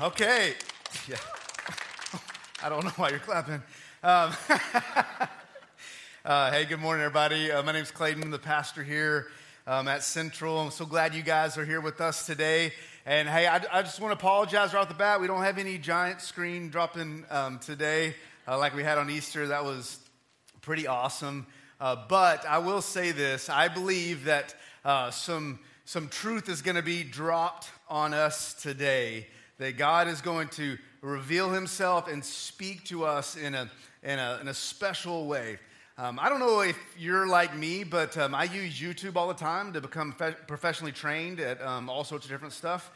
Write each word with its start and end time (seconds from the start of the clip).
Okay. 0.00 0.54
Yeah. 1.06 1.16
I 2.62 2.70
don't 2.70 2.82
know 2.82 2.90
why 2.96 3.10
you're 3.10 3.18
clapping. 3.18 3.62
Um, 4.02 4.32
uh, 6.24 6.50
hey, 6.50 6.64
good 6.64 6.80
morning, 6.80 7.04
everybody. 7.04 7.52
Uh, 7.52 7.62
my 7.62 7.72
name's 7.72 7.90
Clayton. 7.90 8.30
The 8.30 8.38
pastor 8.38 8.82
here 8.82 9.26
um, 9.66 9.86
at 9.86 10.02
Central. 10.02 10.58
I'm 10.58 10.70
so 10.70 10.86
glad 10.86 11.14
you 11.14 11.22
guys 11.22 11.58
are 11.58 11.64
here 11.64 11.82
with 11.82 12.00
us 12.00 12.24
today. 12.24 12.72
And 13.04 13.28
hey, 13.28 13.46
I, 13.46 13.60
I 13.70 13.82
just 13.82 14.00
want 14.00 14.12
to 14.12 14.18
apologize 14.18 14.72
right 14.72 14.80
off 14.80 14.88
the 14.88 14.94
bat. 14.94 15.20
We 15.20 15.26
don't 15.26 15.42
have 15.42 15.58
any 15.58 15.76
giant 15.76 16.22
screen 16.22 16.70
dropping 16.70 17.26
um, 17.30 17.58
today 17.58 18.14
uh, 18.46 18.56
like 18.56 18.74
we 18.74 18.82
had 18.82 18.96
on 18.96 19.10
Easter. 19.10 19.48
That 19.48 19.64
was 19.64 19.98
pretty 20.62 20.86
awesome. 20.86 21.46
Uh, 21.80 21.96
but 22.08 22.46
I 22.46 22.58
will 22.58 22.82
say 22.82 23.12
this 23.12 23.50
I 23.50 23.68
believe 23.68 24.24
that 24.24 24.54
uh, 24.86 25.10
some, 25.10 25.58
some 25.84 26.08
truth 26.08 26.48
is 26.48 26.62
going 26.62 26.76
to 26.76 26.82
be 26.82 27.02
dropped 27.02 27.68
on 27.90 28.14
us 28.14 28.54
today 28.54 29.26
that 29.58 29.76
God 29.76 30.08
is 30.08 30.20
going 30.20 30.48
to 30.48 30.78
reveal 31.02 31.50
himself 31.50 32.08
and 32.08 32.24
speak 32.24 32.84
to 32.84 33.04
us 33.04 33.36
in 33.36 33.54
a, 33.54 33.70
in 34.02 34.18
a, 34.18 34.38
in 34.40 34.48
a 34.48 34.54
special 34.54 35.26
way. 35.26 35.58
Um, 35.96 36.18
I 36.20 36.28
don't 36.28 36.38
know 36.38 36.60
if 36.60 36.78
you're 36.96 37.26
like 37.26 37.56
me, 37.56 37.82
but 37.82 38.16
um, 38.16 38.32
I 38.32 38.44
use 38.44 38.80
YouTube 38.80 39.16
all 39.16 39.26
the 39.26 39.34
time 39.34 39.72
to 39.72 39.80
become 39.80 40.12
fe- 40.12 40.36
professionally 40.46 40.92
trained 40.92 41.40
at 41.40 41.60
um, 41.60 41.90
all 41.90 42.04
sorts 42.04 42.24
of 42.24 42.30
different 42.30 42.54
stuff. 42.54 42.92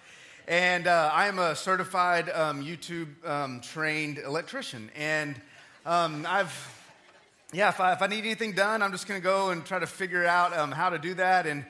And 0.47 0.87
uh, 0.87 1.11
I 1.13 1.27
am 1.27 1.41
a 1.41 1.57
certified 1.57 2.31
um, 2.31 2.65
YouTube 2.65 3.09
um, 3.29 3.61
trained 3.61 4.19
electrician. 4.19 4.89
And 4.97 5.41
um, 5.85 6.25
I've, 6.29 6.55
yeah, 7.53 7.71
if 7.71 7.81
I, 7.81 7.93
if 7.93 8.03
I, 8.03 8.07
need 8.07 8.25
anything 8.25 8.53
done, 8.53 8.83
I'm 8.83 8.93
just 8.93 9.09
going 9.09 9.21
to 9.21 9.25
go 9.25 9.51
and 9.51 9.65
try 9.67 9.81
to 9.81 9.87
figure 9.87 10.25
out 10.25 10.53
how 10.73 10.91
to 10.91 10.99
do 10.99 11.15
that. 11.15 11.47
And 11.47 11.65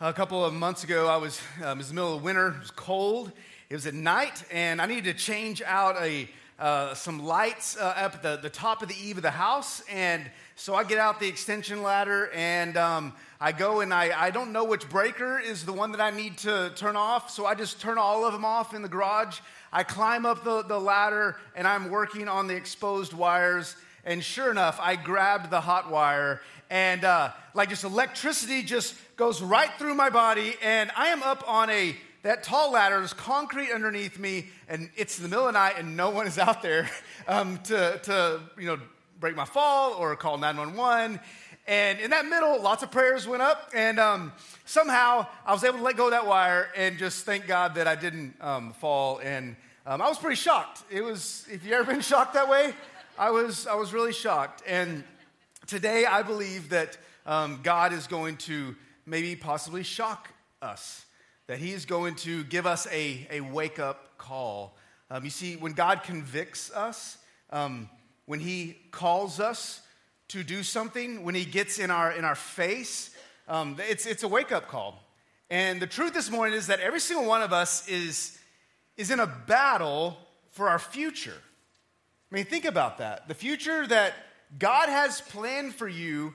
a 0.00 0.12
couple 0.12 0.44
of 0.44 0.52
months 0.52 0.82
ago, 0.82 1.06
I 1.06 1.16
was, 1.16 1.40
it 1.60 1.76
was 1.76 1.88
the 1.88 1.94
middle 1.94 2.16
of 2.16 2.24
winter, 2.24 2.48
it 2.48 2.60
was 2.60 2.70
cold, 2.72 3.30
it 3.70 3.74
was 3.74 3.86
at 3.86 3.94
night, 3.94 4.42
and 4.50 4.82
I 4.82 4.86
needed 4.86 5.04
to 5.04 5.14
change 5.14 5.62
out 5.62 5.96
a, 6.02 6.28
uh, 6.58 6.92
some 6.92 7.24
lights 7.24 7.76
uh, 7.76 7.84
up 7.84 8.16
at 8.16 8.22
the, 8.22 8.36
the 8.42 8.50
top 8.50 8.82
of 8.82 8.88
the 8.88 8.96
eave 9.00 9.16
of 9.16 9.22
the 9.22 9.30
house. 9.30 9.80
And 9.88 10.28
so 10.56 10.74
I 10.74 10.82
get 10.82 10.98
out 10.98 11.20
the 11.20 11.28
extension 11.28 11.80
ladder 11.84 12.32
and 12.34 12.76
um, 12.76 13.12
I 13.40 13.52
go 13.52 13.80
and 13.80 13.94
I, 13.94 14.10
I 14.20 14.30
don't 14.30 14.52
know 14.52 14.64
which 14.64 14.88
breaker 14.88 15.38
is 15.38 15.64
the 15.64 15.72
one 15.72 15.92
that 15.92 16.00
I 16.00 16.10
need 16.10 16.38
to 16.38 16.72
turn 16.74 16.96
off. 16.96 17.30
So 17.30 17.46
I 17.46 17.54
just 17.54 17.80
turn 17.80 17.96
all 17.96 18.26
of 18.26 18.32
them 18.32 18.44
off 18.44 18.74
in 18.74 18.82
the 18.82 18.88
garage. 18.88 19.38
I 19.72 19.84
climb 19.84 20.26
up 20.26 20.42
the, 20.42 20.62
the 20.62 20.80
ladder 20.80 21.36
and 21.54 21.68
I'm 21.68 21.90
working 21.90 22.26
on 22.26 22.48
the 22.48 22.56
exposed 22.56 23.12
wires. 23.12 23.76
And 24.04 24.24
sure 24.24 24.50
enough, 24.50 24.80
I 24.82 24.96
grabbed 24.96 25.48
the 25.48 25.60
hot 25.60 25.92
wire 25.92 26.40
and 26.70 27.04
uh, 27.04 27.30
like 27.54 27.68
just 27.68 27.84
electricity 27.84 28.64
just 28.64 28.96
goes 29.16 29.40
right 29.40 29.70
through 29.78 29.94
my 29.94 30.10
body. 30.10 30.56
And 30.60 30.90
I 30.96 31.10
am 31.10 31.22
up 31.22 31.44
on 31.48 31.70
a 31.70 31.94
that 32.22 32.42
tall 32.42 32.72
ladder 32.72 33.00
is 33.02 33.12
concrete 33.12 33.72
underneath 33.72 34.18
me, 34.18 34.48
and 34.68 34.90
it's 34.96 35.16
the 35.16 35.28
middle 35.28 35.46
of 35.46 35.54
the 35.54 35.58
night, 35.58 35.74
and 35.78 35.96
no 35.96 36.10
one 36.10 36.26
is 36.26 36.38
out 36.38 36.62
there 36.62 36.90
um, 37.28 37.58
to, 37.64 37.98
to, 38.02 38.40
you 38.58 38.66
know, 38.66 38.78
break 39.18 39.36
my 39.36 39.44
fall 39.44 39.94
or 39.94 40.14
call 40.16 40.38
911. 40.38 41.20
And 41.66 42.00
in 42.00 42.10
that 42.10 42.26
middle, 42.26 42.60
lots 42.60 42.82
of 42.82 42.90
prayers 42.90 43.26
went 43.26 43.42
up, 43.42 43.70
and 43.74 43.98
um, 43.98 44.32
somehow 44.64 45.26
I 45.46 45.52
was 45.52 45.64
able 45.64 45.78
to 45.78 45.84
let 45.84 45.96
go 45.96 46.06
of 46.06 46.10
that 46.10 46.26
wire 46.26 46.68
and 46.76 46.98
just 46.98 47.24
thank 47.24 47.46
God 47.46 47.76
that 47.76 47.86
I 47.86 47.94
didn't 47.94 48.34
um, 48.40 48.72
fall. 48.72 49.18
And 49.18 49.56
um, 49.86 50.02
I 50.02 50.08
was 50.08 50.18
pretty 50.18 50.36
shocked. 50.36 50.82
It 50.90 51.02
was, 51.02 51.46
if 51.50 51.64
you 51.64 51.74
ever 51.74 51.92
been 51.92 52.00
shocked 52.00 52.34
that 52.34 52.48
way, 52.48 52.74
I 53.18 53.30
was, 53.30 53.66
I 53.66 53.74
was 53.74 53.92
really 53.92 54.12
shocked. 54.12 54.62
And 54.66 55.04
today 55.66 56.06
I 56.06 56.22
believe 56.22 56.70
that 56.70 56.98
um, 57.24 57.60
God 57.62 57.92
is 57.92 58.06
going 58.06 58.36
to 58.38 58.74
maybe 59.06 59.36
possibly 59.36 59.82
shock 59.82 60.28
us 60.60 61.04
that 61.50 61.58
He 61.58 61.72
is 61.72 61.84
going 61.84 62.14
to 62.14 62.44
give 62.44 62.64
us 62.64 62.86
a, 62.92 63.26
a 63.28 63.40
wake 63.40 63.80
up 63.80 64.16
call. 64.18 64.76
Um, 65.10 65.24
you 65.24 65.30
see, 65.30 65.56
when 65.56 65.72
God 65.72 66.04
convicts 66.04 66.70
us, 66.70 67.18
um, 67.50 67.90
when 68.26 68.38
He 68.38 68.76
calls 68.92 69.40
us 69.40 69.82
to 70.28 70.44
do 70.44 70.62
something, 70.62 71.24
when 71.24 71.34
He 71.34 71.44
gets 71.44 71.80
in 71.80 71.90
our, 71.90 72.12
in 72.12 72.24
our 72.24 72.36
face, 72.36 73.10
um, 73.48 73.74
it's, 73.80 74.06
it's 74.06 74.22
a 74.22 74.28
wake 74.28 74.52
up 74.52 74.68
call. 74.68 75.02
And 75.50 75.82
the 75.82 75.88
truth 75.88 76.14
this 76.14 76.30
morning 76.30 76.56
is 76.56 76.68
that 76.68 76.78
every 76.78 77.00
single 77.00 77.26
one 77.26 77.42
of 77.42 77.52
us 77.52 77.88
is, 77.88 78.38
is 78.96 79.10
in 79.10 79.18
a 79.18 79.26
battle 79.26 80.18
for 80.52 80.68
our 80.68 80.78
future. 80.78 81.34
I 82.30 82.34
mean, 82.36 82.44
think 82.44 82.64
about 82.64 82.98
that. 82.98 83.26
The 83.26 83.34
future 83.34 83.88
that 83.88 84.14
God 84.56 84.88
has 84.88 85.20
planned 85.20 85.74
for 85.74 85.88
you 85.88 86.32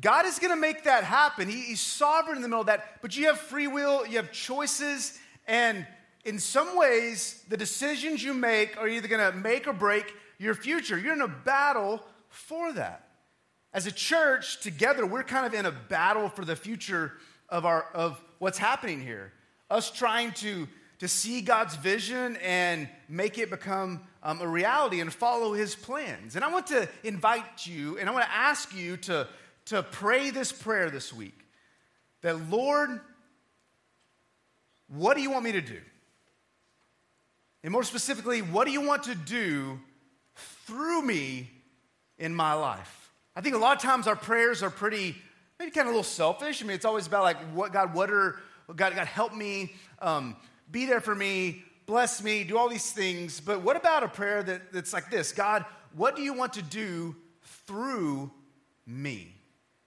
God 0.00 0.26
is 0.26 0.38
going 0.38 0.50
to 0.50 0.60
make 0.60 0.84
that 0.84 1.04
happen. 1.04 1.48
He, 1.48 1.60
he's 1.60 1.80
sovereign 1.80 2.36
in 2.36 2.42
the 2.42 2.48
middle 2.48 2.62
of 2.62 2.66
that, 2.66 3.00
but 3.02 3.16
you 3.16 3.26
have 3.26 3.38
free 3.38 3.66
will, 3.66 4.06
you 4.06 4.16
have 4.16 4.32
choices, 4.32 5.18
and 5.46 5.86
in 6.24 6.38
some 6.38 6.76
ways, 6.76 7.44
the 7.48 7.56
decisions 7.56 8.22
you 8.22 8.32
make 8.32 8.78
are 8.78 8.88
either 8.88 9.08
going 9.08 9.32
to 9.32 9.38
make 9.38 9.68
or 9.68 9.72
break 9.72 10.14
your 10.38 10.54
future. 10.54 10.98
You're 10.98 11.12
in 11.12 11.20
a 11.20 11.28
battle 11.28 12.02
for 12.28 12.72
that. 12.72 13.08
As 13.74 13.86
a 13.86 13.92
church, 13.92 14.60
together, 14.60 15.04
we're 15.04 15.22
kind 15.22 15.44
of 15.46 15.52
in 15.52 15.66
a 15.66 15.72
battle 15.72 16.28
for 16.28 16.44
the 16.44 16.56
future 16.56 17.12
of, 17.48 17.66
our, 17.66 17.86
of 17.92 18.20
what's 18.38 18.58
happening 18.58 19.00
here. 19.02 19.32
Us 19.70 19.90
trying 19.90 20.32
to, 20.32 20.66
to 21.00 21.08
see 21.08 21.40
God's 21.42 21.76
vision 21.76 22.36
and 22.36 22.88
make 23.08 23.36
it 23.36 23.50
become 23.50 24.00
um, 24.22 24.40
a 24.40 24.46
reality 24.46 25.00
and 25.00 25.12
follow 25.12 25.52
His 25.52 25.74
plans. 25.74 26.36
And 26.36 26.44
I 26.44 26.50
want 26.50 26.68
to 26.68 26.88
invite 27.02 27.66
you 27.66 27.98
and 27.98 28.08
I 28.08 28.12
want 28.12 28.24
to 28.24 28.32
ask 28.32 28.74
you 28.74 28.96
to 28.98 29.28
to 29.66 29.82
pray 29.82 30.30
this 30.30 30.52
prayer 30.52 30.90
this 30.90 31.12
week 31.12 31.38
that, 32.22 32.50
Lord, 32.50 33.00
what 34.88 35.16
do 35.16 35.22
you 35.22 35.30
want 35.30 35.44
me 35.44 35.52
to 35.52 35.60
do? 35.60 35.80
And 37.62 37.72
more 37.72 37.82
specifically, 37.82 38.42
what 38.42 38.66
do 38.66 38.72
you 38.72 38.82
want 38.82 39.04
to 39.04 39.14
do 39.14 39.80
through 40.66 41.02
me 41.02 41.50
in 42.18 42.34
my 42.34 42.52
life? 42.52 43.12
I 43.34 43.40
think 43.40 43.54
a 43.54 43.58
lot 43.58 43.76
of 43.76 43.82
times 43.82 44.06
our 44.06 44.16
prayers 44.16 44.62
are 44.62 44.70
pretty, 44.70 45.16
maybe 45.58 45.70
kind 45.70 45.88
of 45.88 45.94
a 45.94 45.96
little 45.96 46.04
selfish. 46.04 46.62
I 46.62 46.66
mean, 46.66 46.74
it's 46.74 46.84
always 46.84 47.06
about 47.06 47.22
like, 47.22 47.38
what 47.54 47.72
God, 47.72 47.94
what 47.94 48.10
are, 48.10 48.38
God, 48.76 48.94
God, 48.94 49.06
help 49.06 49.34
me, 49.34 49.74
um, 50.00 50.36
be 50.70 50.86
there 50.86 51.00
for 51.00 51.14
me, 51.14 51.64
bless 51.86 52.22
me, 52.22 52.44
do 52.44 52.58
all 52.58 52.68
these 52.68 52.92
things. 52.92 53.40
But 53.40 53.62
what 53.62 53.76
about 53.76 54.02
a 54.02 54.08
prayer 54.08 54.42
that, 54.42 54.72
that's 54.72 54.92
like 54.92 55.10
this 55.10 55.32
God, 55.32 55.64
what 55.94 56.16
do 56.16 56.22
you 56.22 56.34
want 56.34 56.52
to 56.54 56.62
do 56.62 57.16
through 57.66 58.30
me? 58.86 59.33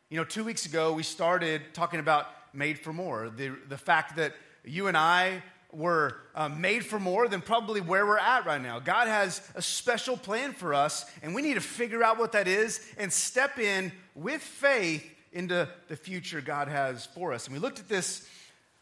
You 0.09 0.15
know, 0.15 0.23
two 0.23 0.45
weeks 0.45 0.65
ago, 0.65 0.93
we 0.93 1.03
started 1.03 1.73
talking 1.73 1.99
about 1.99 2.27
made 2.53 2.79
for 2.79 2.93
more, 2.93 3.29
the, 3.29 3.49
the 3.67 3.77
fact 3.77 4.15
that 4.15 4.33
you 4.63 4.87
and 4.87 4.95
I 4.95 5.43
were 5.73 6.15
um, 6.33 6.61
made 6.61 6.85
for 6.85 6.97
more 6.97 7.27
than 7.27 7.41
probably 7.41 7.81
where 7.81 8.05
we're 8.05 8.17
at 8.17 8.45
right 8.45 8.61
now. 8.61 8.79
God 8.79 9.09
has 9.09 9.41
a 9.53 9.61
special 9.61 10.15
plan 10.15 10.53
for 10.53 10.73
us, 10.73 11.11
and 11.21 11.35
we 11.35 11.41
need 11.41 11.55
to 11.55 11.61
figure 11.61 12.05
out 12.05 12.17
what 12.17 12.31
that 12.31 12.47
is 12.47 12.79
and 12.97 13.11
step 13.11 13.59
in 13.59 13.91
with 14.15 14.41
faith 14.41 15.05
into 15.33 15.67
the 15.89 15.97
future 15.97 16.39
God 16.39 16.69
has 16.69 17.05
for 17.07 17.33
us. 17.33 17.47
And 17.47 17.53
we 17.53 17.59
looked 17.59 17.79
at 17.79 17.89
this, 17.89 18.25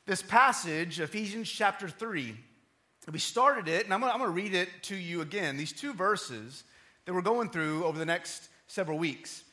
this 0.06 0.22
passage, 0.22 1.00
Ephesians 1.00 1.50
chapter 1.50 1.90
3. 1.90 2.36
We 3.12 3.18
started 3.18 3.68
it, 3.68 3.86
and 3.86 3.94
I'm 3.96 4.02
going 4.02 4.20
to 4.20 4.30
read 4.30 4.54
it 4.54 4.70
to 4.84 4.96
you 4.96 5.22
again. 5.22 5.58
These 5.58 5.74
two 5.74 5.94
verses 5.94 6.66
that 7.06 7.16
we're 7.16 7.24
going 7.24 7.50
through 7.50 7.84
over 7.84 7.98
the 7.98 8.06
next 8.06 8.50
several 8.68 9.00
weeks. 9.00 9.45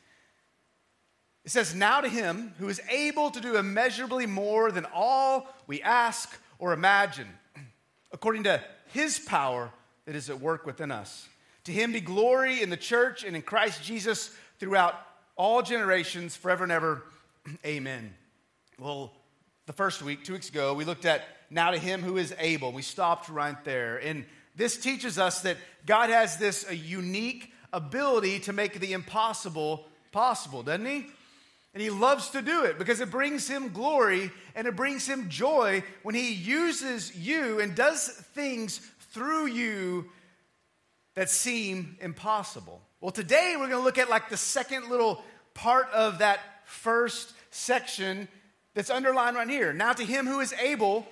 It 1.45 1.51
says, 1.51 1.75
Now 1.75 2.01
to 2.01 2.09
him 2.09 2.53
who 2.59 2.69
is 2.69 2.81
able 2.89 3.29
to 3.31 3.41
do 3.41 3.57
immeasurably 3.57 4.25
more 4.25 4.71
than 4.71 4.85
all 4.93 5.47
we 5.67 5.81
ask 5.81 6.37
or 6.59 6.73
imagine, 6.73 7.27
according 8.11 8.43
to 8.43 8.61
his 8.93 9.19
power 9.19 9.69
that 10.05 10.15
is 10.15 10.29
at 10.29 10.39
work 10.39 10.65
within 10.65 10.91
us. 10.91 11.27
To 11.65 11.71
him 11.71 11.93
be 11.93 12.01
glory 12.01 12.61
in 12.61 12.69
the 12.69 12.77
church 12.77 13.23
and 13.23 13.35
in 13.35 13.41
Christ 13.41 13.83
Jesus 13.83 14.35
throughout 14.59 14.95
all 15.35 15.61
generations, 15.61 16.35
forever 16.35 16.63
and 16.63 16.71
ever. 16.71 17.03
Amen. 17.65 18.13
Well, 18.79 19.13
the 19.65 19.73
first 19.73 20.01
week, 20.01 20.23
two 20.23 20.33
weeks 20.33 20.49
ago, 20.49 20.73
we 20.73 20.85
looked 20.85 21.05
at 21.05 21.23
now 21.49 21.71
to 21.71 21.77
him 21.77 22.01
who 22.01 22.17
is 22.17 22.33
able. 22.37 22.71
We 22.71 22.81
stopped 22.81 23.29
right 23.29 23.61
there. 23.63 23.97
And 23.97 24.25
this 24.55 24.77
teaches 24.77 25.17
us 25.17 25.41
that 25.41 25.57
God 25.85 26.09
has 26.09 26.37
this 26.37 26.69
unique 26.71 27.51
ability 27.71 28.39
to 28.41 28.53
make 28.53 28.79
the 28.79 28.93
impossible 28.93 29.85
possible, 30.11 30.63
doesn't 30.63 30.85
he? 30.85 31.07
And 31.73 31.81
he 31.81 31.89
loves 31.89 32.29
to 32.31 32.41
do 32.41 32.65
it 32.65 32.77
because 32.77 32.99
it 32.99 33.09
brings 33.09 33.47
him 33.47 33.69
glory 33.69 34.31
and 34.55 34.67
it 34.67 34.75
brings 34.75 35.07
him 35.07 35.29
joy 35.29 35.83
when 36.03 36.13
he 36.13 36.31
uses 36.31 37.15
you 37.15 37.59
and 37.59 37.73
does 37.73 38.09
things 38.09 38.77
through 39.11 39.47
you 39.47 40.05
that 41.15 41.29
seem 41.29 41.97
impossible. 41.99 42.81
Well, 43.01 43.11
today 43.11 43.55
we're 43.57 43.67
going 43.67 43.79
to 43.79 43.83
look 43.83 43.97
at 43.97 44.09
like 44.09 44.29
the 44.29 44.37
second 44.37 44.89
little 44.89 45.23
part 45.55 45.89
of 45.91 46.19
that 46.19 46.39
first 46.65 47.33
section 47.49 48.27
that's 48.75 48.89
underlined 48.89 49.35
right 49.35 49.49
here. 49.49 49.73
Now, 49.73 49.93
to 49.93 50.05
him 50.05 50.25
who 50.27 50.39
is 50.39 50.53
able 50.53 51.07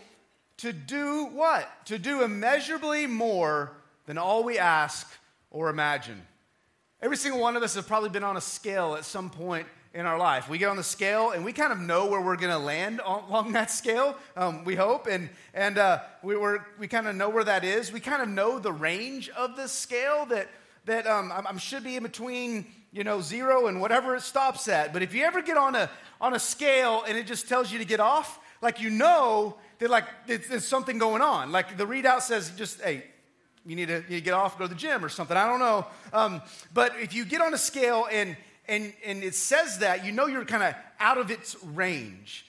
to 0.57 0.73
do 0.73 1.25
what? 1.25 1.67
To 1.87 1.97
do 1.97 2.23
immeasurably 2.23 3.07
more 3.07 3.71
than 4.05 4.17
all 4.17 4.43
we 4.43 4.59
ask 4.59 5.11
or 5.49 5.69
imagine. 5.69 6.21
Every 7.01 7.17
single 7.17 7.41
one 7.41 7.55
of 7.55 7.63
us 7.63 7.73
has 7.75 7.85
probably 7.85 8.09
been 8.09 8.23
on 8.23 8.37
a 8.37 8.41
scale 8.41 8.95
at 8.95 9.05
some 9.05 9.29
point 9.29 9.67
in 9.93 10.05
our 10.05 10.17
life. 10.17 10.49
We 10.49 10.57
get 10.57 10.69
on 10.69 10.77
the 10.77 10.83
scale 10.83 11.31
and 11.31 11.43
we 11.43 11.51
kind 11.51 11.73
of 11.73 11.79
know 11.79 12.05
where 12.05 12.21
we're 12.21 12.37
going 12.37 12.51
to 12.51 12.57
land 12.57 13.01
along 13.05 13.51
that 13.53 13.69
scale, 13.69 14.15
um, 14.37 14.63
we 14.63 14.75
hope. 14.75 15.07
And, 15.07 15.29
and 15.53 15.77
uh, 15.77 15.99
we, 16.23 16.37
we're, 16.37 16.59
we 16.79 16.87
kind 16.87 17.07
of 17.07 17.15
know 17.15 17.29
where 17.29 17.43
that 17.43 17.63
is. 17.63 17.91
We 17.91 17.99
kind 17.99 18.21
of 18.21 18.29
know 18.29 18.59
the 18.59 18.71
range 18.71 19.29
of 19.29 19.55
the 19.55 19.67
scale 19.67 20.25
that, 20.27 20.47
that 20.85 21.07
um, 21.07 21.31
I, 21.31 21.43
I 21.45 21.57
should 21.57 21.83
be 21.83 21.97
in 21.97 22.03
between 22.03 22.65
you 22.93 23.03
know, 23.03 23.21
zero 23.21 23.67
and 23.67 23.79
whatever 23.79 24.15
it 24.15 24.21
stops 24.21 24.67
at. 24.67 24.91
But 24.93 25.01
if 25.01 25.13
you 25.13 25.23
ever 25.23 25.41
get 25.41 25.57
on 25.57 25.75
a, 25.75 25.89
on 26.19 26.33
a 26.33 26.39
scale 26.39 27.03
and 27.07 27.17
it 27.17 27.25
just 27.25 27.47
tells 27.47 27.71
you 27.71 27.79
to 27.79 27.85
get 27.85 27.99
off, 27.99 28.39
like 28.61 28.81
you 28.81 28.89
know 28.89 29.57
that 29.79 29.89
like 29.89 30.05
there's 30.27 30.67
something 30.67 30.97
going 30.97 31.21
on. 31.21 31.51
Like 31.51 31.77
the 31.77 31.85
readout 31.85 32.21
says 32.21 32.51
just, 32.57 32.81
hey, 32.81 33.05
you 33.65 33.75
need 33.75 33.87
to, 33.87 33.95
you 33.95 34.09
need 34.09 34.15
to 34.15 34.21
get 34.21 34.33
off, 34.33 34.57
go 34.57 34.65
to 34.65 34.73
the 34.73 34.79
gym 34.79 35.03
or 35.05 35.09
something. 35.09 35.37
I 35.37 35.47
don't 35.47 35.59
know. 35.59 35.85
Um, 36.13 36.41
but 36.73 36.93
if 36.99 37.13
you 37.13 37.25
get 37.25 37.41
on 37.41 37.53
a 37.53 37.57
scale 37.57 38.07
and, 38.11 38.35
and, 38.67 38.93
and 39.05 39.23
it 39.23 39.35
says 39.35 39.79
that, 39.79 40.05
you 40.05 40.11
know 40.11 40.27
you're 40.27 40.45
kind 40.45 40.63
of 40.63 40.75
out 40.99 41.17
of 41.17 41.31
its 41.31 41.61
range. 41.63 42.45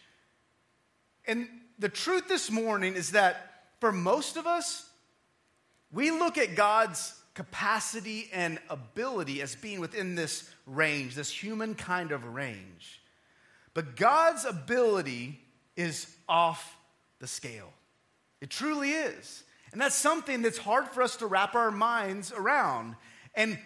And 1.27 1.49
the 1.79 1.89
truth 1.89 2.29
this 2.29 2.51
morning 2.51 2.95
is 2.95 3.13
that 3.13 3.65
for 3.81 3.93
most 3.93 4.37
of 4.37 4.47
us, 4.47 4.89
we 5.93 6.11
look 6.11 6.39
at 6.39 6.55
God's 6.55 7.19
capacity 7.35 8.29
and 8.33 8.59
ability 8.69 9.41
as 9.43 9.57
being 9.57 9.81
within 9.81 10.15
this 10.15 10.51
range, 10.67 11.15
this 11.15 11.31
human 11.31 11.75
kind 11.75 12.13
of 12.13 12.25
range. 12.25 13.03
But 13.75 13.97
God's 13.97 14.45
ability 14.45 15.41
is 15.77 16.15
off 16.29 16.77
the 17.19 17.27
scale. 17.27 17.73
It 18.41 18.51
truly 18.51 18.93
is. 18.93 19.45
And 19.73 19.81
that's 19.81 19.95
something 19.95 20.43
that's 20.43 20.59
hard 20.59 20.89
for 20.89 21.03
us 21.03 21.17
to 21.17 21.27
wrap 21.27 21.55
our 21.55 21.71
minds 21.71 22.33
around. 22.33 22.97
And 23.35 23.59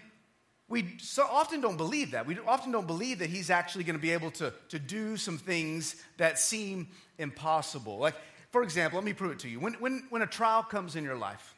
we 0.69 0.97
so 0.99 1.25
often 1.31 1.61
don't 1.61 1.77
believe 1.77 2.11
that. 2.11 2.27
We 2.27 2.39
often 2.47 2.73
don't 2.73 2.87
believe 2.87 3.21
that 3.21 3.31
he's 3.31 3.51
actually 3.51 3.85
going 3.85 3.97
to 3.97 4.03
be 4.03 4.11
able 4.11 4.33
to, 4.33 4.53
to 4.71 4.79
do 4.79 5.17
some 5.17 5.39
things 5.39 5.97
that 6.17 6.39
seem 6.39 6.89
impossible. 7.19 7.99
Like, 7.99 8.17
for 8.51 8.63
example, 8.63 8.99
let 8.99 9.05
me 9.05 9.13
prove 9.13 9.33
it 9.33 9.39
to 9.41 9.49
you. 9.49 9.61
When, 9.61 9.75
when, 9.75 10.05
when 10.11 10.23
a 10.23 10.27
trial 10.27 10.65
comes 10.65 10.97
in 10.97 11.05
your 11.05 11.15
life, 11.15 11.55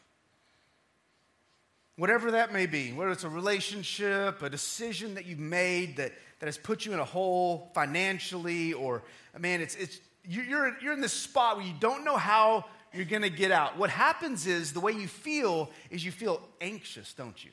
whatever 1.96 2.32
that 2.32 2.52
may 2.52 2.66
be, 2.66 2.92
whether 2.92 3.10
it's 3.10 3.24
a 3.24 3.30
relationship, 3.30 4.42
a 4.42 4.50
decision 4.50 5.14
that 5.14 5.24
you've 5.24 5.38
made 5.38 5.96
that, 5.96 6.12
that 6.40 6.46
has 6.46 6.58
put 6.58 6.84
you 6.84 6.92
in 6.92 7.00
a 7.00 7.04
hole 7.04 7.70
financially, 7.74 8.74
or 8.74 9.02
man, 9.38 9.62
it's, 9.62 9.74
it's, 9.76 10.00
you're, 10.24 10.76
you're 10.82 10.92
in 10.92 11.00
this 11.00 11.14
spot 11.14 11.56
where 11.56 11.66
you 11.66 11.74
don't 11.80 12.04
know 12.04 12.16
how 12.18 12.66
you're 12.92 13.06
going 13.06 13.22
to 13.22 13.30
get 13.30 13.52
out. 13.52 13.78
What 13.78 13.88
happens 13.88 14.46
is 14.46 14.74
the 14.74 14.80
way 14.80 14.92
you 14.92 15.08
feel 15.08 15.70
is 15.90 16.04
you 16.04 16.12
feel 16.12 16.42
anxious, 16.60 17.14
don't 17.14 17.42
you? 17.42 17.50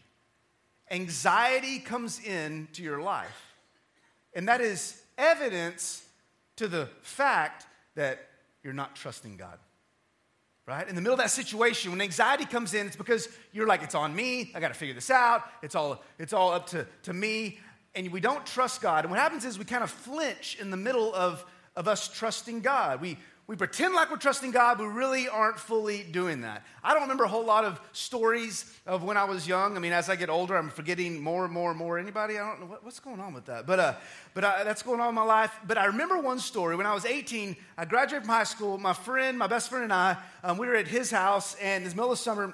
Anxiety 0.92 1.80
comes 1.80 2.20
into 2.20 2.84
your 2.84 3.02
life. 3.02 3.56
And 4.34 4.48
that 4.48 4.62
is 4.62 5.02
evidence 5.18 6.08
to 6.58 6.68
the 6.68 6.90
fact 7.02 7.66
that 7.96 8.28
you're 8.64 8.74
not 8.74 8.96
trusting 8.96 9.38
God 9.38 9.58
right? 10.68 10.88
In 10.90 10.96
the 10.96 11.02
middle 11.02 11.14
of 11.14 11.20
that 11.20 11.32
situation, 11.32 11.92
when 11.92 12.02
anxiety 12.02 12.46
comes 12.46 12.74
in, 12.74 12.88
it's 12.88 12.96
because 12.96 13.30
you're 13.54 13.68
like, 13.68 13.84
it's 13.84 13.96
on 13.96 14.16
me. 14.16 14.52
I 14.56 14.60
got 14.60 14.70
to 14.70 14.74
figure 14.74 14.96
this 14.96 15.12
out. 15.12 15.44
It's 15.62 15.76
all, 15.76 16.04
it's 16.18 16.34
all 16.34 16.52
up 16.52 16.68
to, 16.68 16.88
to 17.04 17.14
me. 17.14 17.60
And 17.94 18.12
we 18.12 18.20
don't 18.20 18.46
trust 18.46 18.82
God. 18.82 19.06
And 19.06 19.12
what 19.12 19.20
happens 19.20 19.46
is 19.46 19.60
we 19.60 19.66
kind 19.66 19.84
of 19.84 19.92
flinch 19.92 20.58
in 20.60 20.72
the 20.72 20.78
middle 20.78 21.14
of, 21.14 21.46
of 21.76 21.88
us 21.88 22.08
trusting 22.08 22.62
God. 22.62 23.00
We, 23.00 23.18
we 23.48 23.56
pretend 23.56 23.94
like 23.94 24.10
we're 24.10 24.18
trusting 24.18 24.50
God, 24.50 24.80
but 24.80 24.88
we 24.88 24.94
really 24.94 25.30
aren't 25.30 25.60
fully 25.60 26.02
doing 26.02 26.42
that. 26.42 26.66
I 26.84 26.94
don't 26.94 27.04
remember 27.04 27.26
a 27.26 27.28
whole 27.28 27.46
lot 27.46 27.64
of 27.64 27.80
stories 27.92 28.74
of 28.88 29.04
when 29.04 29.18
I 29.18 29.26
was 29.26 29.48
young. 29.48 29.78
I 29.78 29.80
mean, 29.80 29.94
as 29.94 30.10
I 30.10 30.16
get 30.16 30.30
older, 30.30 30.58
I'm 30.58 30.72
forgetting 30.72 31.22
more 31.22 31.46
and 31.46 31.54
more 31.54 31.70
and 31.70 31.78
more. 31.78 32.00
Anybody? 32.00 32.40
I 32.40 32.50
don't 32.50 32.62
know 32.62 32.66
what, 32.66 32.84
what's 32.84 33.00
going 33.00 33.20
on 33.20 33.36
with 33.36 33.46
that, 33.46 33.68
but 33.68 33.80
uh, 33.80 33.94
but 34.34 34.44
I, 34.44 34.64
that's 34.64 34.82
going 34.82 35.00
on 35.00 35.10
in 35.10 35.16
my 35.16 35.24
life. 35.24 35.56
But 35.68 35.78
I 35.78 35.86
remember 35.86 36.20
one 36.20 36.40
story 36.40 36.76
when 36.76 36.88
I 36.88 36.94
was 36.96 37.06
18. 37.06 37.56
I 37.78 37.86
graduated 37.86 38.26
from 38.26 38.34
high 38.34 38.46
school. 38.46 38.80
My 38.80 38.94
friend, 38.94 39.38
my 39.38 39.48
best 39.48 39.70
friend, 39.70 39.84
and 39.84 39.94
I, 39.94 40.18
um, 40.44 40.58
we 40.58 40.66
were 40.66 40.76
at 40.76 40.88
his 40.88 41.12
house, 41.12 41.56
and 41.62 41.86
the 41.86 41.90
middle 41.90 42.12
of 42.12 42.18
summer, 42.18 42.52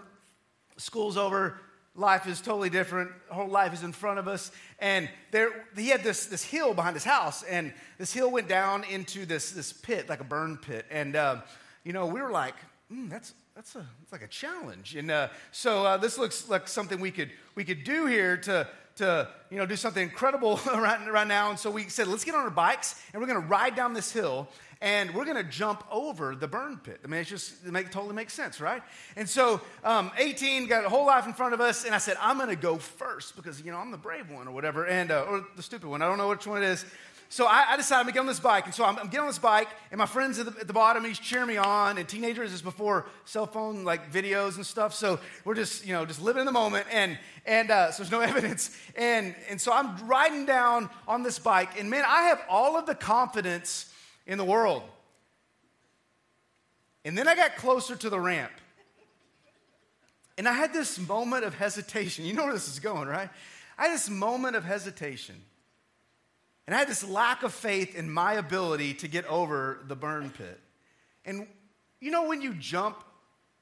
school's 0.75 1.15
over 1.15 1.57
life 1.95 2.27
is 2.27 2.41
totally 2.41 2.69
different. 2.69 3.11
Whole 3.29 3.47
life 3.47 3.73
is 3.73 3.83
in 3.83 3.91
front 3.91 4.19
of 4.19 4.27
us. 4.27 4.51
And 4.79 5.09
there, 5.31 5.49
he 5.75 5.89
had 5.89 6.03
this, 6.03 6.25
this 6.25 6.43
hill 6.43 6.73
behind 6.73 6.95
his 6.95 7.03
house, 7.03 7.43
and 7.43 7.73
this 7.97 8.13
hill 8.13 8.31
went 8.31 8.47
down 8.47 8.83
into 8.85 9.25
this, 9.25 9.51
this 9.51 9.73
pit, 9.73 10.09
like 10.09 10.21
a 10.21 10.25
burn 10.25 10.57
pit. 10.57 10.85
And, 10.89 11.15
uh, 11.15 11.41
you 11.83 11.93
know, 11.93 12.05
we 12.05 12.21
were 12.21 12.31
like, 12.31 12.55
mm, 12.91 13.09
that's, 13.09 13.33
that's, 13.55 13.75
a, 13.75 13.85
that's 13.99 14.11
like 14.11 14.23
a 14.23 14.27
challenge. 14.27 14.95
And 14.95 15.11
uh, 15.11 15.27
so 15.51 15.85
uh, 15.85 15.97
this 15.97 16.17
looks 16.17 16.49
like 16.49 16.67
something 16.67 16.99
we 16.99 17.11
could, 17.11 17.31
we 17.55 17.63
could 17.63 17.83
do 17.83 18.05
here 18.05 18.37
to, 18.37 18.67
to 19.01 19.27
you 19.49 19.57
know, 19.57 19.65
do 19.65 19.75
something 19.75 20.01
incredible 20.01 20.59
right, 20.65 21.11
right 21.11 21.27
now. 21.27 21.49
And 21.49 21.59
so 21.59 21.69
we 21.69 21.89
said, 21.89 22.07
let's 22.07 22.23
get 22.23 22.35
on 22.35 22.41
our 22.41 22.49
bikes, 22.49 23.01
and 23.13 23.21
we're 23.21 23.27
going 23.27 23.41
to 23.41 23.47
ride 23.47 23.75
down 23.75 23.93
this 23.93 24.11
hill 24.11 24.47
and 24.81 25.13
we're 25.13 25.25
going 25.25 25.37
to 25.37 25.43
jump 25.43 25.83
over 25.91 26.35
the 26.35 26.47
burn 26.47 26.77
pit. 26.77 26.99
I 27.05 27.07
mean, 27.07 27.21
it's 27.21 27.29
just, 27.29 27.53
it 27.65 27.71
make, 27.71 27.91
totally 27.91 28.15
makes 28.15 28.33
sense, 28.33 28.59
right? 28.59 28.81
And 29.15 29.29
so, 29.29 29.61
um, 29.83 30.09
18, 30.17 30.65
got 30.65 30.83
a 30.83 30.89
whole 30.89 31.05
life 31.05 31.27
in 31.27 31.33
front 31.33 31.53
of 31.53 31.61
us, 31.61 31.85
and 31.85 31.93
I 31.93 31.99
said, 31.99 32.17
I'm 32.19 32.37
going 32.37 32.49
to 32.49 32.55
go 32.55 32.77
first 32.77 33.35
because, 33.35 33.61
you 33.61 33.71
know, 33.71 33.77
I'm 33.77 33.91
the 33.91 33.97
brave 33.97 34.31
one 34.31 34.47
or 34.47 34.51
whatever, 34.51 34.87
and, 34.87 35.11
uh, 35.11 35.25
or 35.29 35.45
the 35.55 35.61
stupid 35.61 35.87
one. 35.87 36.01
I 36.01 36.07
don't 36.07 36.17
know 36.17 36.29
which 36.29 36.47
one 36.47 36.63
it 36.63 36.65
is. 36.65 36.83
So 37.31 37.45
I, 37.45 37.63
I 37.69 37.77
decided 37.77 38.07
to 38.07 38.13
get 38.13 38.19
on 38.19 38.25
this 38.25 38.41
bike, 38.41 38.65
and 38.65 38.75
so 38.75 38.83
I'm, 38.83 38.99
I'm, 38.99 39.05
getting 39.05 39.21
on 39.21 39.27
this 39.27 39.39
bike, 39.39 39.69
and 39.89 39.97
my 39.97 40.05
friend's 40.05 40.37
at 40.37 40.53
the, 40.53 40.59
at 40.59 40.67
the 40.67 40.73
bottom, 40.73 41.05
he's 41.05 41.17
cheering 41.17 41.47
me 41.47 41.55
on, 41.55 41.97
and 41.97 42.05
teenagers 42.05 42.51
is 42.51 42.61
before 42.61 43.05
cell 43.23 43.45
phone 43.45 43.85
like 43.85 44.11
videos 44.11 44.57
and 44.57 44.65
stuff, 44.65 44.93
so 44.93 45.17
we're 45.45 45.55
just 45.55 45.85
you 45.85 45.93
know 45.93 46.05
just 46.05 46.21
living 46.21 46.41
in 46.41 46.45
the 46.45 46.51
moment, 46.51 46.87
and 46.91 47.17
and 47.45 47.71
uh, 47.71 47.89
so 47.89 48.03
there's 48.03 48.11
no 48.11 48.19
evidence, 48.35 48.77
and 48.97 49.33
and 49.49 49.61
so 49.61 49.71
I'm 49.71 49.95
riding 50.05 50.45
down 50.45 50.89
on 51.07 51.23
this 51.23 51.39
bike, 51.39 51.79
and 51.79 51.89
man, 51.89 52.03
I 52.05 52.23
have 52.23 52.41
all 52.49 52.75
of 52.75 52.85
the 52.85 52.95
confidence 52.95 53.93
in 54.27 54.37
the 54.37 54.43
world. 54.43 54.83
And 57.05 57.17
then 57.17 57.29
I 57.29 57.35
got 57.35 57.55
closer 57.55 57.95
to 57.95 58.09
the 58.09 58.19
ramp. 58.19 58.51
And 60.37 60.49
I 60.49 60.53
had 60.53 60.73
this 60.73 60.99
moment 60.99 61.45
of 61.45 61.53
hesitation. 61.55 62.25
You 62.25 62.33
know 62.33 62.43
where 62.43 62.53
this 62.53 62.67
is 62.67 62.79
going, 62.79 63.07
right? 63.07 63.29
I 63.77 63.87
had 63.87 63.93
this 63.93 64.09
moment 64.09 64.57
of 64.57 64.65
hesitation. 64.65 65.41
And 66.67 66.75
I 66.75 66.79
had 66.79 66.87
this 66.87 67.07
lack 67.07 67.43
of 67.43 67.53
faith 67.53 67.95
in 67.95 68.09
my 68.09 68.33
ability 68.33 68.93
to 68.95 69.07
get 69.07 69.25
over 69.25 69.79
the 69.87 69.95
burn 69.95 70.29
pit. 70.29 70.59
And 71.25 71.47
you 71.99 72.11
know, 72.11 72.27
when 72.27 72.41
you 72.41 72.53
jump 72.53 73.03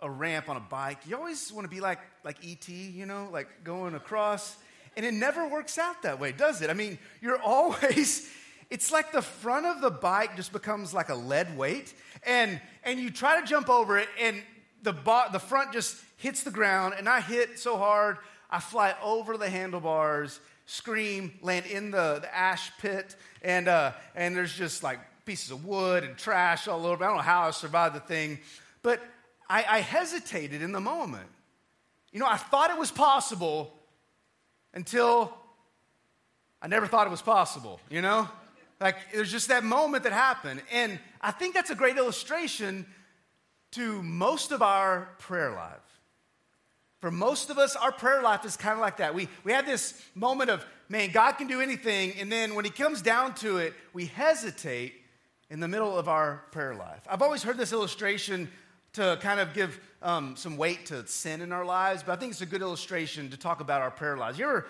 a 0.01 0.10
ramp 0.10 0.50
on 0.50 0.57
a 0.57 0.62
bike, 0.62 1.00
you 1.07 1.18
always 1.18 1.51
want 1.51 1.66
to 1.66 1.69
be 1.69 1.81
like, 1.81 2.00
like 2.24 2.38
E.T., 2.42 2.74
you 2.74 3.06
know, 3.06 3.30
like 3.31 3.63
going 3.63 3.96
across. 3.96 4.56
And 4.96 5.06
it 5.06 5.13
never 5.13 5.48
works 5.48 5.78
out 5.78 6.01
that 6.04 6.19
way, 6.19 6.31
does 6.31 6.62
it? 6.62 6.69
I 6.69 6.74
mean, 6.74 6.98
you're 7.22 7.42
always 7.44 8.30
it's 8.69 8.92
like 8.92 9.12
the 9.12 9.22
front 9.22 9.66
of 9.66 9.81
the 9.81 9.90
bike 9.90 10.36
just 10.36 10.54
becomes 10.54 10.94
like 10.94 11.10
a 11.10 11.16
lead 11.16 11.57
weight, 11.57 11.94
and 12.24 12.62
and 12.84 13.00
you 13.00 13.10
try 13.10 13.40
to 13.40 13.45
jump 13.45 13.69
over 13.69 13.98
it, 13.98 14.07
and 14.19 14.42
the 14.84 14.94
bo- 14.94 15.25
the 15.31 15.40
front 15.40 15.74
just 15.74 15.98
hits 16.18 16.44
the 16.44 16.52
ground, 16.52 16.94
and 16.97 17.09
I 17.09 17.19
hit 17.19 17.57
so 17.57 17.78
hard, 17.78 18.18
I 18.50 18.59
fly 18.59 18.95
over 19.02 19.38
the 19.38 19.50
handlebars, 19.50 20.40
scream, 20.69 21.33
land 21.42 21.66
in 21.66 21.90
the, 21.90 22.19
the 22.21 22.35
ash 22.35 22.71
pit, 22.78 23.16
and 23.42 23.68
uh, 23.68 23.92
and 24.16 24.35
there's 24.35 24.54
just 24.54 24.83
like 24.83 24.99
pieces 25.26 25.52
of 25.52 25.66
wood 25.66 26.04
and 26.04 26.18
trash 26.18 26.68
all 26.68 26.85
over. 26.85 27.04
I 27.04 27.07
don't 27.07 27.18
know 27.18 27.23
how 27.23 27.47
I 27.47 27.52
survived 27.52 27.95
the 27.95 27.99
thing, 27.99 28.40
but 28.83 29.02
I, 29.49 29.66
I 29.68 29.80
hesitated 29.80 30.61
in 30.61 30.71
the 30.71 30.80
moment. 30.80 31.28
You 32.11 32.19
know, 32.19 32.28
I 32.28 32.38
thought 32.38 32.69
it 32.69 32.78
was 32.78 32.92
possible 32.92 33.73
until 34.73 35.33
I 36.61 36.68
never 36.68 36.88
thought 36.88 37.07
it 37.07 37.11
was 37.11 37.21
possible, 37.21 37.80
you 37.90 38.02
know? 38.02 38.28
Like, 38.80 38.95
there's 39.14 39.31
just 39.31 39.49
that 39.49 39.64
moment 39.64 40.04
that 40.04 40.14
happened. 40.14 40.61
And 40.71 40.99
I 41.21 41.31
think 41.31 41.54
that's 41.54 41.69
a 41.69 41.76
great 41.76 41.97
illustration 41.97 42.85
to 43.71 44.02
most 44.04 44.52
of 44.52 44.61
our 44.61 45.09
prayer 45.19 45.52
life. 45.52 45.89
For 47.00 47.12
most 47.12 47.50
of 47.50 47.58
us, 47.58 47.76
our 47.76 47.92
prayer 47.92 48.22
life 48.22 48.44
is 48.44 48.58
kind 48.58 48.74
of 48.74 48.80
like 48.80 48.98
that. 48.98 49.16
We, 49.16 49.30
we 49.44 49.54
have 49.54 49.66
this 49.66 50.02
moment 50.16 50.50
of, 50.50 50.66
man, 50.90 51.12
God 51.12 51.34
can 51.34 51.48
do 51.48 51.62
anything. 51.62 52.14
And 52.20 52.32
then 52.32 52.56
when 52.56 52.66
He 52.66 52.72
comes 52.72 53.02
down 53.02 53.36
to 53.36 53.58
it, 53.58 53.74
we 53.94 54.06
hesitate 54.08 54.94
in 55.50 55.60
the 55.62 55.68
middle 55.68 55.98
of 55.98 56.10
our 56.10 56.44
prayer 56.52 56.76
life. 56.76 57.02
I've 57.10 57.22
always 57.22 57.42
heard 57.42 57.58
this 57.58 57.72
illustration 57.72 58.50
to 58.94 59.18
kind 59.22 59.40
of 59.40 59.54
give 59.54 59.80
um, 60.02 60.36
some 60.36 60.58
weight 60.58 60.88
to 60.88 61.08
sin 61.08 61.42
in 61.42 61.52
our 61.52 61.64
lives, 61.64 62.04
but 62.04 62.12
I 62.12 62.16
think 62.18 62.32
it's 62.32 62.42
a 62.42 62.46
good 62.46 62.62
illustration 62.62 63.30
to 63.30 63.38
talk 63.38 63.62
about 63.62 63.82
our 63.82 63.92
prayer 63.92 64.18
lives. 64.18 64.38
You 64.38 64.46
ever, 64.46 64.68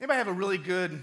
anybody 0.00 0.18
have 0.18 0.28
a 0.28 0.32
really 0.32 0.58
good 0.58 1.02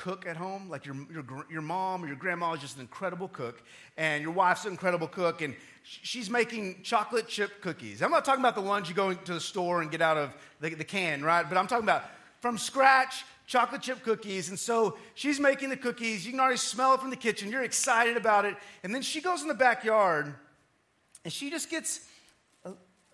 cook 0.00 0.26
at 0.26 0.34
home, 0.34 0.70
like 0.70 0.86
your, 0.86 0.96
your, 1.12 1.24
your 1.50 1.60
mom 1.60 2.02
or 2.02 2.06
your 2.06 2.16
grandma 2.16 2.54
is 2.54 2.60
just 2.60 2.76
an 2.76 2.80
incredible 2.80 3.28
cook, 3.28 3.62
and 3.98 4.22
your 4.22 4.32
wife's 4.32 4.64
an 4.64 4.70
incredible 4.70 5.06
cook, 5.06 5.42
and 5.42 5.54
she's 5.82 6.30
making 6.30 6.82
chocolate 6.82 7.28
chip 7.28 7.60
cookies. 7.60 8.00
I'm 8.00 8.10
not 8.10 8.24
talking 8.24 8.40
about 8.40 8.54
the 8.54 8.62
ones 8.62 8.88
you 8.88 8.94
go 8.94 9.12
to 9.12 9.34
the 9.34 9.40
store 9.40 9.82
and 9.82 9.90
get 9.90 10.00
out 10.00 10.16
of 10.16 10.34
the, 10.60 10.74
the 10.74 10.84
can, 10.84 11.22
right? 11.22 11.46
But 11.46 11.58
I'm 11.58 11.66
talking 11.66 11.84
about 11.84 12.04
from 12.40 12.56
scratch 12.56 13.24
chocolate 13.46 13.82
chip 13.82 14.02
cookies. 14.02 14.48
And 14.48 14.58
so 14.58 14.96
she's 15.14 15.38
making 15.38 15.68
the 15.68 15.76
cookies. 15.76 16.24
You 16.24 16.32
can 16.32 16.40
already 16.40 16.56
smell 16.56 16.94
it 16.94 17.00
from 17.00 17.10
the 17.10 17.16
kitchen. 17.16 17.50
You're 17.50 17.64
excited 17.64 18.16
about 18.16 18.46
it. 18.46 18.56
And 18.82 18.94
then 18.94 19.02
she 19.02 19.20
goes 19.20 19.42
in 19.42 19.48
the 19.48 19.54
backyard 19.54 20.32
and 21.24 21.32
she 21.32 21.50
just 21.50 21.68
gets 21.68 22.06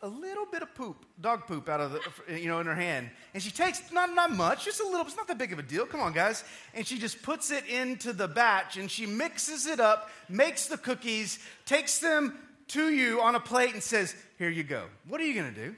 a, 0.02 0.08
little 0.08 0.46
bit 0.46 0.62
of 0.62 0.74
poop, 0.74 1.04
dog 1.20 1.46
poop 1.46 1.68
out 1.68 1.80
of 1.80 1.92
the, 1.92 2.40
you 2.40 2.48
know, 2.48 2.60
in 2.60 2.66
her 2.66 2.74
hand. 2.74 3.10
And 3.34 3.42
she 3.42 3.50
takes, 3.50 3.92
not, 3.92 4.14
not 4.14 4.32
much, 4.32 4.64
just 4.64 4.80
a 4.80 4.84
little, 4.84 5.06
it's 5.06 5.16
not 5.16 5.28
that 5.28 5.38
big 5.38 5.52
of 5.52 5.58
a 5.58 5.62
deal. 5.62 5.86
Come 5.86 6.00
on, 6.00 6.12
guys. 6.12 6.44
And 6.74 6.86
she 6.86 6.98
just 6.98 7.22
puts 7.22 7.50
it 7.50 7.66
into 7.66 8.12
the 8.12 8.28
batch 8.28 8.76
and 8.76 8.90
she 8.90 9.06
mixes 9.06 9.66
it 9.66 9.80
up, 9.80 10.10
makes 10.28 10.66
the 10.66 10.76
cookies, 10.76 11.38
takes 11.64 11.98
them 11.98 12.38
to 12.68 12.90
you 12.90 13.20
on 13.20 13.34
a 13.34 13.40
plate 13.40 13.74
and 13.74 13.82
says, 13.82 14.14
Here 14.38 14.50
you 14.50 14.64
go. 14.64 14.84
What 15.08 15.20
are 15.20 15.24
you 15.24 15.34
going 15.34 15.54
to 15.54 15.60
do? 15.68 15.74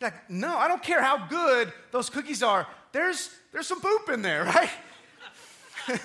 You're 0.00 0.10
like, 0.10 0.30
no, 0.30 0.56
I 0.56 0.66
don't 0.66 0.82
care 0.82 1.02
how 1.02 1.26
good 1.26 1.72
those 1.90 2.08
cookies 2.08 2.42
are. 2.42 2.66
There's, 2.92 3.30
there's 3.52 3.66
some 3.66 3.80
poop 3.80 4.08
in 4.08 4.22
there, 4.22 4.44
right? 4.46 4.70